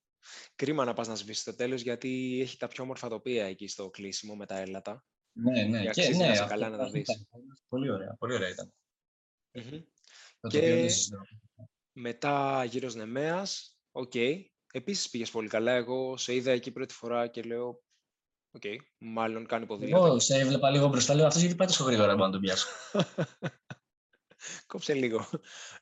Κρίμα 0.56 0.86
να 0.86 0.94
πας 0.94 1.08
να 1.08 1.16
σβήσεις 1.16 1.44
το 1.44 1.56
τέλος, 1.56 1.82
γιατί 1.82 2.40
έχει 2.42 2.58
τα 2.58 2.68
πιο 2.68 2.84
όμορφα 2.84 3.10
τοπία 3.10 3.46
εκεί 3.46 3.68
στο 3.68 3.90
κλείσιμο 3.90 4.36
με 4.36 4.46
τα 4.46 4.58
έλατα. 4.58 5.06
Ναι, 5.32 5.64
ναι, 5.64 5.78
Και 5.78 5.84
και 5.84 5.90
αξίζει 5.90 6.18
ναι, 6.18 6.26
να 6.26 6.32
είσαι 6.32 6.42
αυτό 6.44 6.54
καλά 6.54 6.70
να 6.70 6.78
τα 6.78 6.88
ήταν 6.88 7.04
δεις. 7.04 7.28
Πολύ 7.68 7.90
ωραία, 7.92 8.16
πολύ 8.20 8.34
ωραία 8.34 8.50
ήταν. 8.50 8.74
Μμμ. 9.52 9.82
Το 10.40 10.48
Και- 10.48 10.60
τοπίο 10.60 10.76
δεν 10.76 10.90
συζητώ. 10.90 11.18
Μετά 11.92 12.64
γύρο 12.64 12.90
Νεμέας, 12.94 13.78
οκ. 13.92 14.14
Επίσης 14.74 15.10
πήγες 15.10 15.32
πολύ 15.32 15.48
καλά. 15.48 15.72
Εγώ 15.72 16.18
σε 16.18 16.34
είδα 16.36 16.52
εκεί 16.52 16.72
πρώτη 16.72 16.94
φορά 16.94 17.28
και 17.28 17.42
λέω, 17.42 17.84
οκ, 18.52 18.62
μάλλον 18.98 19.46
κάνει 19.46 19.66
ποδήλατο. 19.66 20.06
Εγώ 20.06 20.20
σε 20.20 20.36
έβλεπα 20.40 20.70
λίγο 20.70 20.88
μπροστά, 20.88 21.14
λέω 21.14 21.26
αυτός 21.26 21.42
γιατί 21.42 21.56
πάει 21.58 21.68
τόσο 21.68 21.84
γρήγορα, 21.84 22.08
δεν 22.08 22.16
μπορώ 22.16 22.28
να 22.28 22.34
τον 22.34 22.42
πιάσω. 22.42 22.68
Κόψε 24.68 24.94
λίγο. 24.94 25.30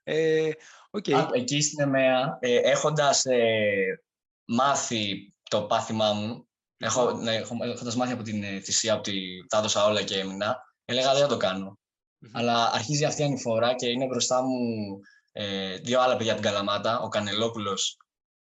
Ε, 0.04 0.52
οκ. 0.94 1.10
Α, 1.12 1.30
εκεί 1.34 1.62
στη 1.62 1.80
Νεμέα, 1.80 2.38
ε, 2.40 2.56
έχοντας 2.58 3.26
ε, 3.26 4.02
μάθει 4.46 5.34
το 5.50 5.64
πάθημά 5.64 6.14
μου, 6.14 6.48
έχω, 6.78 7.12
ναι, 7.12 7.36
έχω, 7.36 7.58
έχοντας 7.62 7.96
μάθει 7.96 8.14
από 8.14 8.24
την 8.24 8.44
ε, 8.44 8.60
θυσία 8.60 8.96
ότι 8.96 9.46
τα 9.50 9.58
έδωσα 9.58 9.86
όλα 9.86 10.04
και 10.04 10.20
έμεινα, 10.20 10.58
έλεγα 10.86 11.12
δεν 11.14 11.22
θα 11.22 11.28
το 11.28 11.38
κάνω. 11.38 11.80
Μμμ. 12.18 12.32
Αλλά 12.34 12.72
αρχίζει 12.72 13.06
αυτή 13.06 13.22
η 13.22 13.26
ανηφορά 13.26 13.76
και 13.76 13.90
είναι 13.90 14.06
μπροστά 14.06 14.42
μου 14.42 15.00
ε, 15.32 15.76
δύο 15.78 16.02
άλλα 16.02 16.18
παιδιά 16.18 16.34
από 16.34 16.42
την 16.42 16.52
Καλαμάτα, 16.52 17.00
ο 17.00 17.08
Κανελόπουλος, 17.08 17.98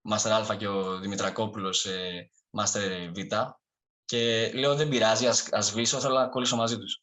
Μάστερ 0.00 0.32
Α 0.32 0.56
και 0.56 0.68
ο 0.68 0.98
Δημητρακόπουλος, 0.98 1.84
ε, 1.84 2.30
Μάστερ 2.50 3.10
Β. 3.10 3.18
Και 4.04 4.52
λέω 4.54 4.74
δεν 4.74 4.88
πειράζει, 4.88 5.26
ας, 5.26 5.48
ας 5.52 5.66
σβήσω, 5.66 6.00
θέλω 6.00 6.14
να 6.14 6.28
κολλήσω 6.28 6.56
μαζί 6.56 6.78
τους. 6.78 7.02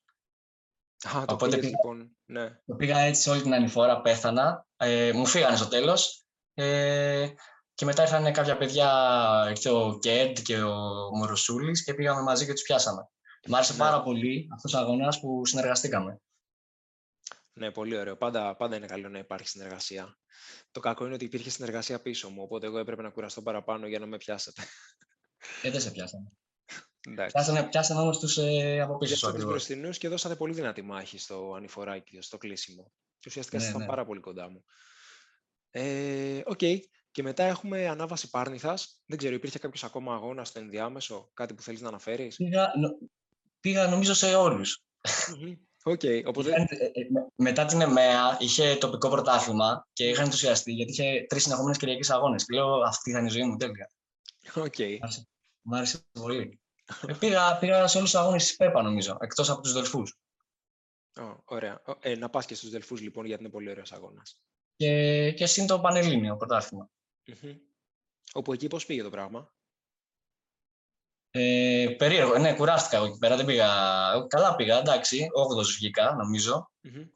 Α, 1.07 1.25
το 1.25 1.33
Οπότε 1.33 1.55
πήγες 1.57 1.59
πήγα- 1.59 1.69
λοιπόν, 1.69 2.17
ναι. 2.25 2.49
Το 2.65 2.75
πήγα 2.75 2.97
έτσι 2.97 3.21
σε 3.21 3.29
όλη 3.29 3.41
την 3.41 3.53
ανηφόρα, 3.53 4.01
πέθανα. 4.01 4.67
Ε, 4.83 5.13
μου 5.13 5.25
φύγανε 5.25 5.55
στο 5.55 5.67
τέλος. 5.67 6.23
Ε, 6.53 7.27
και 7.73 7.85
μετά 7.85 8.01
ήρθαν 8.01 8.33
κάποια 8.33 8.57
παιδιά, 8.57 8.89
ήρθε 9.49 9.69
ο 9.69 9.97
Κέντ 10.01 10.37
και 10.39 10.61
ο 10.61 10.75
Μοροσούλης 11.15 11.83
και 11.83 11.93
πήγαμε 11.93 12.21
μαζί 12.21 12.45
και 12.45 12.53
τους 12.53 12.61
πιάσαμε. 12.61 13.07
Μ' 13.47 13.55
άρεσε 13.55 13.71
Ναι. 13.71 13.77
πάρα 13.79 14.01
πολύ 14.03 14.47
αυτός 14.53 14.73
ο 14.73 14.77
αγώνας 14.77 15.19
που 15.19 15.45
συνεργαστήκαμε. 15.45 16.21
Ναι, 17.53 17.71
πολύ 17.71 17.97
ωραίο. 17.97 18.15
Πάντα, 18.17 18.55
πάντα 18.55 18.75
είναι 18.75 18.85
καλό 18.85 19.09
να 19.09 19.17
υπάρχει 19.19 19.47
συνεργασία. 19.47 20.17
Το 20.71 20.79
κακό 20.79 21.05
είναι 21.05 21.13
ότι 21.13 21.25
υπήρχε 21.25 21.49
συνεργασία 21.49 22.01
πίσω 22.01 22.29
μου, 22.29 22.41
οπότε 22.43 22.65
εγώ 22.65 22.77
έπρεπε 22.77 23.01
να 23.01 23.09
κουραστώ 23.09 23.41
παραπάνω 23.41 23.87
για 23.87 23.99
να 23.99 24.05
με 24.05 24.17
πιάσετε. 24.17 24.63
Ε, 25.61 25.69
δεν 25.69 25.81
σε 25.81 25.91
πιάσαμε. 25.91 26.31
Εντάξει. 27.07 27.33
Πιάσανε, 27.33 27.63
πιάσανε 27.63 27.99
όμως 27.99 28.19
τους 28.19 28.37
ε, 28.37 28.79
από 28.81 28.97
πίσω 28.97 29.15
σου 29.15 29.19
Πιάσατε 29.19 29.19
τους 29.19 29.23
ακριβώς. 29.27 29.51
μπροστινούς 29.51 29.97
και 29.97 30.07
δώσατε 30.07 30.35
πολύ 30.35 30.53
δυνατή 30.53 30.81
μάχη 30.81 31.17
στο 31.17 31.53
ανηφοράκι, 31.55 32.21
στο 32.21 32.37
κλείσιμο. 32.37 32.91
Και 33.23 33.29
ουσιαστικά 33.29 33.57
Ναι, 33.57 33.63
ήσασταν 33.63 33.81
ναι. 33.81 33.87
πάρα 33.87 34.05
πολύ 34.05 34.19
κοντά 34.19 34.49
μου. 34.49 34.63
Ε, 35.69 36.41
Οκ. 36.45 36.59
Και 37.11 37.23
μετά 37.23 37.43
έχουμε 37.43 37.87
ανάβαση 37.87 38.29
Πάρνηθας. 38.29 39.01
Δεν 39.05 39.17
ξέρω, 39.17 39.35
υπήρχε 39.35 39.59
κάποιος 39.59 39.83
ακόμα 39.83 40.13
αγώνας 40.13 40.47
στο 40.47 40.59
ενδιάμεσο, 40.59 41.29
κάτι 41.33 41.53
που 41.53 41.61
θέλεις 41.61 41.81
να 41.81 41.87
αναφέρεις; 41.87 42.35
Πήγα, 42.35 42.71
νο- 42.79 42.97
πήγα 43.59 43.87
νομίζω 43.87 44.13
σε 44.13 44.35
όλους. 44.35 44.83
Μμμ. 45.39 45.53
Οκ, 45.83 46.01
οπότε... 46.25 46.49
Είχαν, 46.49 46.67
ε, 46.69 46.85
ε, 46.85 46.89
με- 47.09 47.27
μετά 47.35 47.65
την 47.65 47.81
Νεμέα 47.81 48.37
είχε 48.39 48.75
τοπικό 48.75 49.09
πρωτάθλημα 49.09 49.87
και 49.93 50.07
είχαν 50.09 50.23
ενθουσιαστεί 50.25 50.71
γιατί 50.71 50.91
είχε 50.91 51.25
τρεις 51.29 51.43
συνεχόμενες 51.43 51.77
Κυριακές 51.77 52.09
αγώνες. 52.09 52.45
Και 52.45 52.55
λέω 52.55 52.81
αυτή 52.81 53.11
θα 53.11 53.17
είναι 53.19 53.27
η 53.27 53.31
ζωή 53.31 53.43
μου 53.43 53.55
τέλεια. 53.57 53.89
Οκ. 54.55 54.75
Μ' 55.61 55.73
άρεσε 55.73 56.05
πολύ. 56.11 56.59
Ε, 57.07 57.13
πήγα, 57.13 57.57
πήγα 57.57 57.87
σε 57.87 57.97
όλους 57.97 58.11
τους 58.11 58.19
αγώνες 58.19 58.43
της 58.45 58.55
ΠΕΠΑ 58.55 58.81
νομίζω, 58.81 59.17
εκτός 59.19 59.49
από 59.49 59.61
τους 59.61 59.73
Δελφούς. 59.73 60.03
Ω, 61.19 61.41
ωραία. 61.45 61.81
Ω, 61.85 61.93
Ε, 62.01 62.15
να 62.15 62.29
πας 62.29 62.45
και 62.45 62.55
στους 62.55 62.69
Δελφούς 62.69 63.01
λοιπόν, 63.01 63.25
γιατί 63.25 63.43
είναι 63.43 63.51
πολύ 63.51 63.69
ωραίος 63.69 63.91
αγώνας. 63.91 64.39
Και, 64.75 65.31
και 65.31 65.45
συν 65.45 65.67
το 65.67 65.79
Πανελλήνιο 65.79 66.37
πρωτάθλημα. 66.37 66.89
Μμμ. 67.25 67.55
Όπου 68.33 68.53
εκεί 68.53 68.67
πώς 68.67 68.85
πήγε 68.85 69.03
το 69.03 69.09
πράγμα; 69.09 69.53
Ε, 71.31 71.95
περίεργο, 71.97 72.37
ναι, 72.37 72.55
κουράστηκα 72.55 72.97
εγώ 72.97 73.05
εκεί 73.05 73.17
πέρα. 73.17 73.35
Δεν 73.35 73.45
πήγα. 73.45 73.67
Καλά 74.27 74.55
πήγα, 74.55 74.77
εντάξει. 74.79 75.27
8 75.33 75.63
βγήκα, 75.77 76.13
νομίζω. 76.13 76.71
Μμμ. 76.81 77.07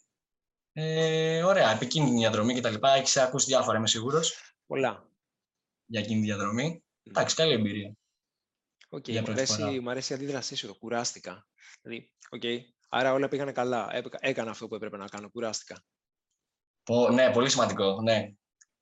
Ε, 0.73 1.43
ωραία, 1.43 1.71
επικίνδυνη 1.71 2.17
διαδρομή 2.17 2.53
κτλ. 2.61 2.75
Έχεις 2.81 3.17
ακούσει 3.17 3.45
διάφορα, 3.45 3.77
είμαι 3.77 3.87
σίγουρος, 3.87 4.53
Πολλά. 4.65 5.09
για 5.85 5.99
εκείνη 5.99 6.19
τη 6.19 6.25
διαδρομή. 6.25 6.67
Μμ. 6.69 7.09
Εντάξει, 7.09 7.35
καλή 7.35 7.53
εμπειρία. 7.53 7.93
Οκ, 8.89 9.07
για 9.09 9.19
μου, 9.21 9.25
πρώτη 9.25 9.45
φορά. 9.45 9.63
αρέσει, 9.65 9.79
μ' 9.79 9.89
αρέσει 9.89 10.13
η 10.13 10.15
αντίδρασή 10.15 10.55
σου, 10.55 10.67
το 10.67 10.75
κουράστηκα. 10.75 11.47
Δηλαδή, 11.81 12.13
οκ, 12.29 12.43
άρα 12.89 13.13
όλα 13.13 13.27
πήγανε 13.27 13.51
καλά. 13.51 13.89
Έπαικα- 13.95 14.19
Έκανα 14.21 14.51
αυτό 14.51 14.67
που 14.67 14.75
έπρεπε 14.75 14.97
να 14.97 15.07
κάνω, 15.07 15.29
κουράστηκα. 15.29 15.83
Πο- 16.83 17.09
ναι, 17.09 17.31
πολύ 17.31 17.49
σημαντικό. 17.49 18.01
Ναι. 18.01 18.31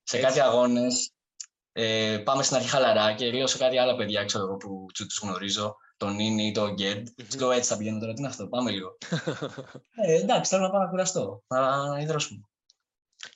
Σε 0.04 0.18
Έτσι. 0.18 0.28
κάτι 0.28 0.40
αγώνες 0.40 1.14
ε, 1.72 2.18
πάμε 2.26 2.44
στην 2.44 2.56
αρχή 2.56 2.68
χαλαρά 2.70 3.14
και 3.14 3.32
λέω 3.32 3.48
σε 3.48 3.58
κάτι 3.58 3.78
άλλα 3.78 3.96
παιδιά 3.96 4.26
ξέρω 4.26 4.44
εγώ, 4.44 4.58
που 4.58 4.86
τους 4.94 5.06
γνωρίζω, 5.22 5.76
τον 5.98 6.16
Νίνι 6.16 6.48
ή 6.48 6.52
τον 6.52 6.74
Γκέντ. 6.74 7.08
Μμμ. 7.18 7.26
Τους 7.28 7.36
λέω 7.40 7.52
έτσι 7.52 7.70
θα 7.70 7.78
πηγαίνω 7.78 8.00
τώρα, 8.00 8.14
τι 8.14 8.20
είναι 8.20 8.30
αυτό, 8.30 8.48
πάμε 8.48 8.72
λίγο. 8.72 8.98
ε, 10.06 10.14
εντάξει, 10.22 10.50
θέλω 10.50 10.62
να 10.64 10.70
πάω 10.70 10.82
να 10.82 10.90
κουραστώ, 10.90 11.44
να 11.48 11.98
ιδρώσουμε. 12.02 12.42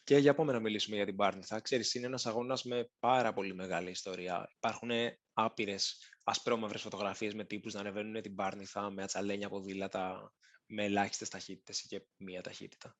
Και 0.04 0.18
για 0.18 0.36
πάμε 0.36 0.52
να 0.52 0.60
μιλήσουμε 0.60 0.96
για 0.96 1.06
την 1.06 1.16
Πάρνηθα. 1.16 1.60
Ξέρεις, 1.62 1.94
είναι 1.94 2.06
ένας 2.06 2.26
αγώνας 2.26 2.64
με 2.64 2.90
πάρα 3.00 3.34
πολύ 3.34 3.54
μεγάλη 3.56 3.90
ιστορία. 3.90 4.50
Υπάρχουν 4.56 4.90
άπειρες 5.34 5.98
ασπρόμαυρες 6.24 6.82
φωτογραφίες 6.82 7.34
με 7.34 7.44
τύπους 7.44 7.74
να 7.74 7.80
ανεβαίνουν 7.80 8.22
την 8.22 8.36
Πάρνηθα 8.36 8.90
με 8.92 9.04
ατσαλένια 9.04 9.50
ποδήλατα, 9.50 10.34
με 10.70 10.84
ελάχιστες 10.84 11.30
ταχύτητες 11.30 11.82
ή 11.82 11.88
και 11.88 12.02
μία 12.18 12.42
ταχύτητα. 12.42 12.98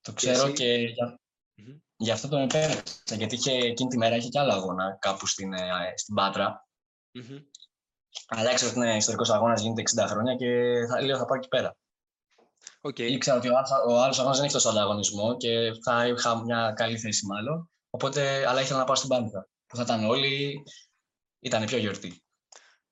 Το 0.00 0.12
Και 0.12 0.16
ξέρω 0.16 0.44
εσύ; 0.44 0.52
και 0.52 0.74
για, 0.74 1.20
Μμμ. 1.54 1.76
γι' 1.96 2.10
αυτό 2.10 2.28
τον 2.28 2.40
επέλεξα. 2.40 3.14
Γιατί 3.14 3.34
είχε, 3.34 3.52
εκείνη 3.52 3.88
τη 3.88 3.96
μέρα 3.96 4.16
είχε 4.16 4.28
και 4.28 4.38
άλλο 4.38 4.52
αγώνα 4.52 4.96
κάπου 5.00 5.26
στην, 5.26 5.52
ε, 5.52 5.92
στην 5.96 6.14
Πάτρα. 6.14 6.68
Μμμ. 7.12 7.38
Αλλά 8.26 8.50
έξερα 8.50 8.70
ότι 8.70 8.80
είναι 8.80 8.96
ιστορικός 8.96 9.30
αγώνας, 9.30 9.60
γίνεται 9.60 9.80
60 9.80 10.06
χρόνια 10.06 10.36
και 10.36 10.46
θα, 10.88 11.02
λέω 11.02 11.18
θα 11.18 11.24
πάω 11.24 11.38
εκεί 11.38 11.48
πέρα. 11.48 11.76
Οκ. 12.80 12.98
Ήξερα 12.98 13.36
ότι 13.36 13.48
ο 13.48 13.56
άλλος, 13.56 13.70
ο 13.70 14.02
άλλος 14.02 14.18
αγώνας 14.18 14.36
δεν 14.36 14.44
έχει 14.44 14.54
τόσο 14.54 14.68
ανταγωνισμό 14.68 15.36
και 15.36 15.72
θα 15.84 16.06
είχα 16.06 16.42
μια 16.42 16.72
καλή 16.76 16.98
θέση 16.98 17.26
μάλλον. 17.26 17.70
Οπότε, 17.90 18.46
αλλά 18.48 18.60
ήθελα 18.60 18.78
να 18.78 18.84
πάω 18.84 18.94
στην 18.94 19.08
Πάρνηθα. 19.08 19.48
Που 19.66 19.76
θα 19.76 19.82
ήταν 19.82 20.04
όλοι, 20.04 20.62
ήταν 21.38 21.64
πιο 21.64 21.78
γιορτή. 21.78 22.22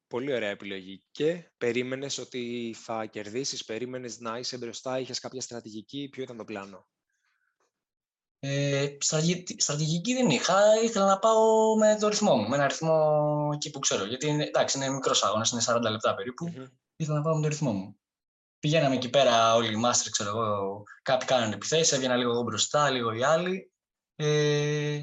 Πολύ 0.09 0.35
ωραία 0.35 0.51
επιλογή. 0.51 1.05
Και 1.11 1.51
περίμενες 1.59 2.19
ότι 2.19 2.75
θα 2.83 3.07
κερδίσεις, 3.07 3.65
περίμενες 3.65 4.21
να 4.21 4.39
είσαι 4.39 4.57
μπροστά, 4.59 4.99
είχες 4.99 5.19
κάποια 5.19 5.41
στρατηγική, 5.41 6.09
ποιο 6.09 6.23
ήταν 6.23 6.37
το 6.37 6.45
πλάνο; 6.45 6.87
Ε, 8.39 8.97
στρατηγική, 9.01 9.57
στρατηγική 9.61 10.15
δεν 10.15 10.31
είχα, 10.31 10.83
ήθελα 10.83 11.07
να 11.07 11.19
πάω 11.19 11.77
με 11.77 11.97
το 12.01 12.09
ρυθμό 12.09 12.37
μου, 12.37 12.49
με 12.49 12.57
ένα 12.57 12.67
ρυθμό 12.67 13.51
εκεί 13.55 13.71
που 13.71 13.79
ξέρω. 13.79 14.05
Γιατί 14.05 14.27
είναι, 14.27 14.45
εντάξει, 14.45 14.77
είναι 14.77 14.91
μικρός 14.91 15.23
αγώνας, 15.23 15.51
είναι 15.51 15.63
40 15.67 15.91
λεπτά 15.91 16.15
περίπου. 16.15 16.49
Μμμ. 16.49 16.65
Ήθελα 16.97 17.17
να 17.17 17.23
πάω 17.23 17.35
με 17.35 17.43
το 17.43 17.49
ρυθμό 17.49 17.73
μου. 17.73 17.97
Πηγαίναμε 18.59 18.95
εκεί 18.95 19.11
πέρα 19.11 19.55
όλοι 19.55 19.73
οι 19.73 19.77
μάστρες, 19.77 20.13
ξέρω 20.13 20.29
εγώ, 20.29 20.83
κάποιοι 21.03 21.27
κάνανε 21.27 21.55
επιθέσεις, 21.55 21.93
έβγαινα 21.93 22.17
λίγο 22.17 22.31
εγώ 22.31 22.43
μπροστά, 22.43 22.91
λίγο 22.91 23.13
οι 23.13 23.23
άλλοι. 23.23 23.73
Ε, 24.17 25.01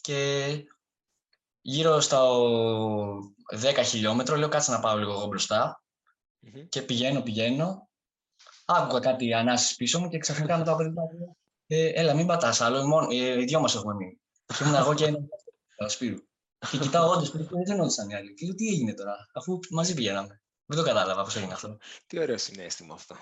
και 0.00 0.46
γύρω 1.66 2.00
στα 2.00 2.20
10 3.60 3.82
χιλιόμετρο 3.84 4.36
λέω 4.36 4.48
κάτσε 4.48 4.70
να 4.70 4.80
πάω 4.80 4.96
λίγο 4.98 5.12
εγώ 5.12 5.26
μπροστά 5.26 5.82
Μμμ. 6.40 6.68
και 6.68 6.82
πηγαίνω, 6.82 7.22
πηγαίνω. 7.22 7.88
Άκουγα 8.64 9.00
κάτι 9.00 9.34
ανάσεις 9.34 9.76
πίσω 9.76 10.00
μου 10.00 10.08
και 10.08 10.18
ξαφνικά 10.18 10.58
μετά 10.58 10.72
από 10.72 10.82
την 10.82 10.94
ε, 11.66 11.86
έλα 11.88 12.14
μην 12.14 12.26
πατάς 12.26 12.60
άλλο, 12.60 12.86
μόνο, 12.86 13.06
ε, 13.10 13.40
οι 13.40 13.44
δυο 13.44 13.60
μας 13.60 13.74
έχουμε 13.74 13.94
μείνει. 13.94 14.20
Και 14.46 14.64
ήμουν 14.64 14.74
εγώ 14.74 14.94
και 14.94 15.04
ένα 15.04 15.18
ο 15.84 15.88
Σπύρου. 15.88 16.18
Και 16.70 16.78
κοιτάω 16.78 17.10
όντως 17.10 17.30
πριν 17.30 17.46
δεν 17.50 17.66
φαινόντουσαν 17.66 18.08
οι 18.08 18.14
άλλοι. 18.14 18.34
Και 18.34 18.46
λέω 18.46 18.54
τι 18.54 18.68
έγινε 18.68 18.94
τώρα, 18.94 19.16
αφού 19.34 19.58
μαζί 19.70 19.94
πηγαίναμε. 19.94 20.42
Δεν 20.66 20.78
το 20.78 20.84
κατάλαβα 20.84 21.22
πώς 21.22 21.36
έγινε 21.36 21.52
αυτό. 21.52 21.78
Τι 22.06 22.18
ωραίο 22.18 22.38
συνέστημα 22.38 22.94
αυτό. 22.94 23.16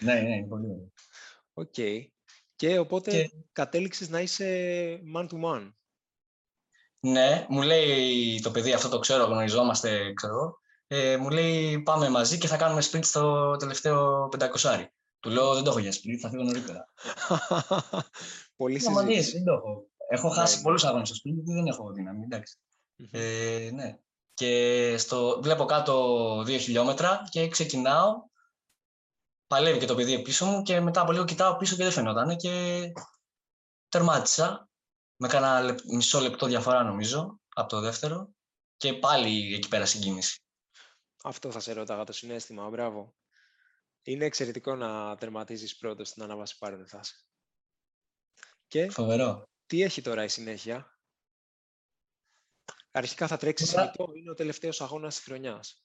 ναι, 0.00 0.14
ναι, 0.14 0.36
είναι 0.36 0.46
πολύ 0.46 0.66
ωραίο. 0.66 0.92
Οκ. 1.52 1.74
Και 2.56 2.78
οπότε 2.78 3.10
Και- 3.10 3.30
κατέληξες 3.52 4.08
να 4.08 4.20
είσαι 4.20 4.46
man 5.16 5.26
to 5.28 5.42
man. 5.44 5.72
Ναι, 7.04 7.46
μου 7.48 7.62
λέει 7.62 8.40
το 8.40 8.50
παιδί, 8.50 8.72
αυτό 8.72 8.88
το 8.88 8.98
ξέρω, 8.98 9.24
γνωριζόμαστε, 9.24 10.12
ξέρω 10.12 10.32
εγώ. 10.34 10.58
Ε, 10.86 11.16
μου 11.16 11.30
λέει 11.30 11.80
πάμε 11.82 12.08
μαζί 12.08 12.38
και 12.38 12.46
θα 12.46 12.56
κάνουμε 12.56 12.82
sprint 12.90 13.04
στο 13.04 13.56
τελευταίο 13.56 14.28
πεντακοσάρι. 14.28 14.92
Του 15.20 15.30
λέω 15.30 15.54
δεν 15.54 15.64
το 15.64 15.70
έχω 15.70 15.78
για 15.78 15.92
sprint, 15.92 16.18
θα 16.20 16.28
φύγω 16.28 16.42
νωρίτερα. 16.42 16.88
Πολύ 18.56 18.82
Μα 18.82 19.02
δεις, 19.02 19.14
συζήτηση. 19.16 19.32
δεν 19.36 19.44
το 19.44 19.52
έχω. 19.52 19.86
Έχω 20.08 20.28
Ναι, 20.28 20.34
χάσει 20.34 20.56
ναι. 20.56 20.62
πολλούς 20.62 20.84
αγώνες 20.84 21.08
στο 21.08 21.16
sprint 21.16 21.34
γιατί 21.34 21.52
δεν 21.52 21.66
έχω 21.66 21.92
δύναμη, 21.92 22.24
εντάξει. 22.24 22.58
Μμμ. 22.96 23.08
Ε, 23.12 23.70
ναι. 23.70 23.98
Και 24.34 24.94
στο, 24.98 25.38
βλέπω 25.42 25.64
κάτω 25.64 26.42
δύο 26.46 26.58
χιλιόμετρα 26.58 27.24
και 27.30 27.48
ξεκινάω. 27.48 28.12
Παλεύει 29.46 29.78
και 29.78 29.86
το 29.86 29.94
παιδί 29.94 30.22
πίσω 30.22 30.46
μου 30.46 30.62
και 30.62 30.80
μετά 30.80 31.00
από 31.00 31.12
λίγο 31.12 31.24
κοιτάω 31.24 31.56
πίσω 31.56 31.76
και 31.76 31.82
δεν 31.82 31.92
φαινόταν 31.92 32.36
και 32.36 32.82
τερμάτισα. 33.88 34.68
Με 35.24 35.30
κάνα 35.30 35.60
λεπ- 35.62 35.84
μισό 35.84 36.20
λεπτό 36.20 36.46
διαφορά 36.46 36.82
νομίζω 36.82 37.40
από 37.48 37.68
το 37.68 37.80
δεύτερο 37.80 38.34
και 38.76 38.94
πάλι 38.94 39.54
εκεί 39.54 39.68
πέρα 39.68 39.86
συγκίνηση. 39.86 40.38
Αυτό 41.22 41.50
θα 41.50 41.60
σε 41.60 41.72
ρώταγα 41.72 42.04
το 42.04 42.12
συνέστημα, 42.12 42.68
μπράβο. 42.70 43.14
Είναι 44.02 44.24
εξαιρετικό 44.24 44.74
να 44.74 45.16
τερματίζεις 45.16 45.76
πρώτος 45.76 46.08
στην 46.08 46.22
ανάβαση 46.22 46.58
Πάρνηθας. 46.58 47.28
Και 48.68 48.90
Φοβερό. 48.90 49.48
τι 49.66 49.82
έχει 49.82 50.02
τώρα 50.02 50.24
η 50.24 50.28
συνέχεια; 50.28 50.98
Αρχικά 52.90 53.26
θα 53.26 53.36
τρέξεις 53.36 53.70
Τώρα- 53.70 53.82
συνητό, 53.82 54.12
είναι 54.14 54.30
ο 54.30 54.34
τελευταίος 54.34 54.80
αγώνας 54.80 55.14
της 55.14 55.24
χρονιάς. 55.24 55.84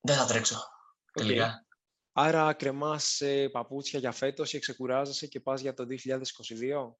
Δεν 0.00 0.16
θα 0.16 0.26
τρέξω 0.26 0.56
Οκ. 0.56 1.12
τελικά. 1.12 1.66
Άρα 2.12 2.52
κρεμάς 2.54 3.20
ε, 3.20 3.48
παπούτσια 3.48 3.98
για 3.98 4.12
φέτος 4.12 4.50
και 4.50 4.58
ξεκουράζεσαι 4.58 5.26
και 5.26 5.40
πας 5.40 5.60
για 5.60 5.74
το 5.74 5.84
2022. 5.84 6.98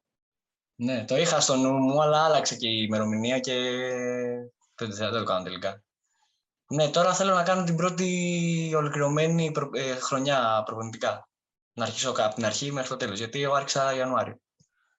Ναι, 0.81 1.05
το 1.05 1.17
είχα 1.17 1.41
στο 1.41 1.57
νου 1.57 1.73
μου, 1.73 2.03
αλλά 2.03 2.25
άλλαξε 2.25 2.57
και 2.57 2.69
η 2.69 2.85
ημερομηνία 2.87 3.39
και 3.39 3.53
δεν 4.75 4.91
δεν 4.91 5.13
το 5.13 5.23
κάνω 5.25 5.43
τελικά. 5.43 5.83
Ναι, 6.69 6.89
τώρα 6.89 7.15
θέλω 7.15 7.35
να 7.35 7.43
κάνω 7.43 7.65
την 7.65 7.77
πρώτη 7.77 8.73
ολοκληρωμένη 8.77 9.51
προ- 9.53 9.77
ε, 9.77 9.95
χρονιά 9.95 10.63
προπονητικά. 10.67 11.29
Να 11.73 11.85
αρχίσω 11.85 12.11
από 12.11 12.35
την 12.35 12.45
αρχή 12.45 12.73
μέχρι 12.73 12.89
το 12.89 12.97
τέλος, 12.97 13.19
γιατί 13.19 13.43
εγώ 13.43 13.55
άρχισα 13.55 13.95
Ιανουάριο. 13.95 14.41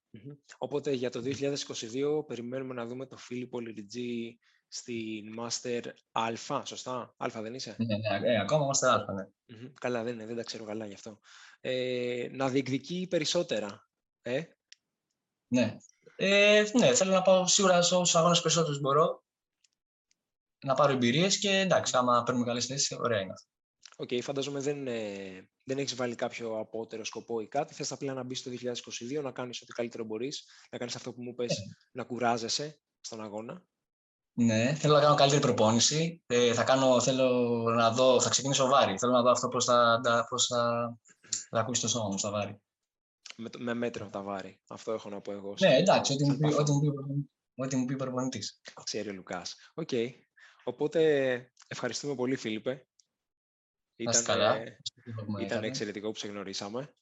Μμμ. 0.09 0.33
Οπότε 0.57 0.91
για 0.91 1.09
το 1.09 1.21
2022 1.21 2.23
περιμένουμε 2.27 2.73
να 2.73 2.85
δούμε 2.85 3.05
τον 3.05 3.17
Φίλιππο 3.17 3.59
Λυριντζή 3.59 4.37
στην 4.67 5.35
Master 5.39 5.81
Α, 6.11 6.65
σωστά; 6.65 7.13
Α 7.17 7.27
δεν 7.41 7.53
είσαι; 7.53 7.75
Ναι, 7.77 8.19
ναι, 8.19 8.31
ε, 8.33 8.39
ακόμα 8.39 8.63
είμαστε 8.63 8.89
αλφα, 8.89 9.13
ναι. 9.13 9.27
Μμμ. 9.45 9.73
Καλά 9.79 10.03
δεν 10.03 10.13
είναι, 10.13 10.25
δεν 10.25 10.35
τα 10.35 10.43
ξέρω 10.43 10.63
καλά 10.63 10.85
γι' 10.85 10.93
αυτό. 10.93 11.19
Ε, 11.61 12.27
να 12.31 12.49
διεκδικεί 12.49 13.07
περισσότερα. 13.09 13.89
Ε, 14.21 14.41
Ναι. 15.51 15.77
Ε, 16.15 16.63
ναι, 16.79 16.93
θέλω 16.93 17.11
να 17.11 17.21
πάω 17.21 17.47
σίγουρα 17.47 17.81
σε 17.81 17.95
όσους 17.95 18.15
αγώνες 18.15 18.41
περισσότερους 18.41 18.79
μπορώ. 18.79 19.23
Να 20.65 20.73
πάρω 20.73 20.91
εμπειρίες 20.91 21.39
και 21.39 21.49
εντάξει, 21.49 21.97
άμα 21.97 22.23
παίρνουμε 22.23 22.45
καλές 22.45 22.65
θέσεις, 22.65 22.97
ωραία 22.99 23.19
είναι 23.19 23.31
αυτό. 23.31 23.47
Οκ, 23.95 24.23
φαντάζομαι 24.23 24.59
δεν, 24.59 24.87
ε, 24.87 25.49
δεν 25.63 25.77
έχεις 25.77 25.95
βάλει 25.95 26.15
κάποιο 26.15 26.59
απώτερο 26.59 27.03
σκοπό 27.03 27.39
ή 27.39 27.47
κάτι. 27.47 27.73
Θες 27.73 27.91
απλά 27.91 28.13
να 28.13 28.23
μπεις 28.23 28.39
στο 28.39 28.49
2022, 28.49 29.21
να 29.21 29.31
κάνεις 29.31 29.61
ό,τι 29.61 29.71
καλύτερο 29.71 30.03
μπορείς, 30.03 30.45
να 30.71 30.77
κάνεις 30.77 30.95
αυτό 30.95 31.13
που 31.13 31.21
μου 31.21 31.33
πες, 31.33 31.57
να 31.91 32.03
κουράζεσαι 32.03 32.79
στον 33.01 33.23
αγώνα. 33.23 33.63
Ναι, 34.33 34.73
θέλω 34.75 34.93
να 34.93 34.99
κάνω 35.01 35.15
καλύτερη 35.15 35.41
προπόνηση. 35.41 36.23
Ε, 36.27 36.53
θα, 36.53 36.63
κάνω, 36.63 37.01
θέλω 37.01 37.29
να 37.75 37.91
δω, 37.91 38.21
θα 38.21 38.29
ξεκινήσω 38.29 38.67
βάρη. 38.67 38.97
Θέλω 38.97 39.11
να 39.11 39.21
δω 39.21 39.31
αυτό 39.31 39.47
πώς 39.47 39.65
θα, 39.65 39.99
τα- 40.03 40.25
πώς 40.29 40.45
θα, 40.45 40.93
θα 41.49 41.59
ακούσει 41.59 41.81
το 41.81 41.87
σώμα 41.87 42.07
μου 42.09 42.17
στα 42.17 42.31
βάρη. 42.31 42.61
Με, 43.41 43.49
το- 43.49 43.59
με 43.59 43.73
μέτρο 43.73 44.09
τα 44.09 44.21
βάρη. 44.21 44.59
Αυτό 44.67 44.91
έχω 44.91 45.09
να 45.09 45.21
πω 45.21 45.31
εγώ. 45.31 45.53
Ναι, 45.59 45.75
εντάξει, 45.77 46.13
ό,τι 46.13 46.23
μου 46.23 46.29
σαν 46.29 46.37
πει, 46.39 46.43
παθό. 46.43 46.61
ό,τι 46.61 46.71
μου 46.71 46.79
πει, 46.79 46.87
ο 46.87 46.93
προπονητής- 46.93 47.29
ό,τι 47.55 47.75
μου 47.75 47.85
πει 47.85 47.93
ο 47.93 47.97
προπονητής. 47.97 48.61
Ξέρει 48.83 49.09
ο 49.09 49.13
Λουκάς. 49.13 49.55
Οκ. 49.73 49.89
Οπότε 50.63 51.51
ευχαριστούμε 51.67 52.15
πολύ 52.15 52.35
Φίλιππε. 52.35 52.69
Να 53.95 54.11
είστε 54.11 54.23
Ήταν, 54.23 54.23
καλά. 54.23 54.55
ε, 54.55 54.77
Έχουμε 55.19 55.39
ήταν 55.41 55.49
κάνει. 55.55 55.67
εξαιρετικό 55.67 56.11
που 56.11 56.17
σε 56.19 56.27
γνωρίσαμε. 56.27 56.93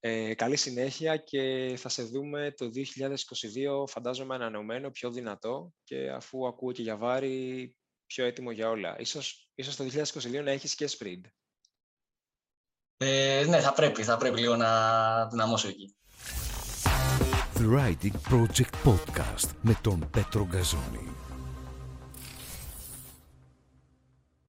Ε, 0.00 0.34
καλή 0.34 0.56
συνέχεια 0.56 1.16
και 1.16 1.74
θα 1.78 1.88
σε 1.88 2.02
δούμε 2.02 2.52
το 2.56 2.70
2022 2.70 3.86
φαντάζομαι 3.86 4.34
ανανεωμένο, 4.34 4.90
πιο 4.90 5.10
δυνατό 5.10 5.72
και 5.84 6.10
αφού 6.10 6.46
ακούω 6.46 6.72
και 6.72 6.82
για 6.82 6.96
βάρη 6.96 7.76
πιο 8.06 8.24
έτοιμο 8.24 8.50
για 8.50 8.68
όλα. 8.68 8.98
Ίσως, 9.00 9.50
ίσως 9.54 9.76
το 9.76 9.84
2022 9.84 10.42
να 10.42 10.50
έχεις 10.50 10.74
και 10.74 10.88
sprint. 10.98 11.20
Ε, 13.02 13.44
ναι, 13.48 13.60
θα 13.60 13.72
πρέπει, 13.72 14.02
θα 14.02 14.16
πρέπει 14.16 14.40
λίγο 14.40 14.56
να 14.56 14.68
δυναμώσω 15.26 15.68
εκεί. 15.68 15.94
The 17.54 17.78
Riding 17.78 18.34
Project 18.34 18.88
Podcast 18.88 19.48
με 19.60 19.76
τον 19.80 20.08
Πέτρο 20.10 20.46
Γκαζόνη. 20.50 21.14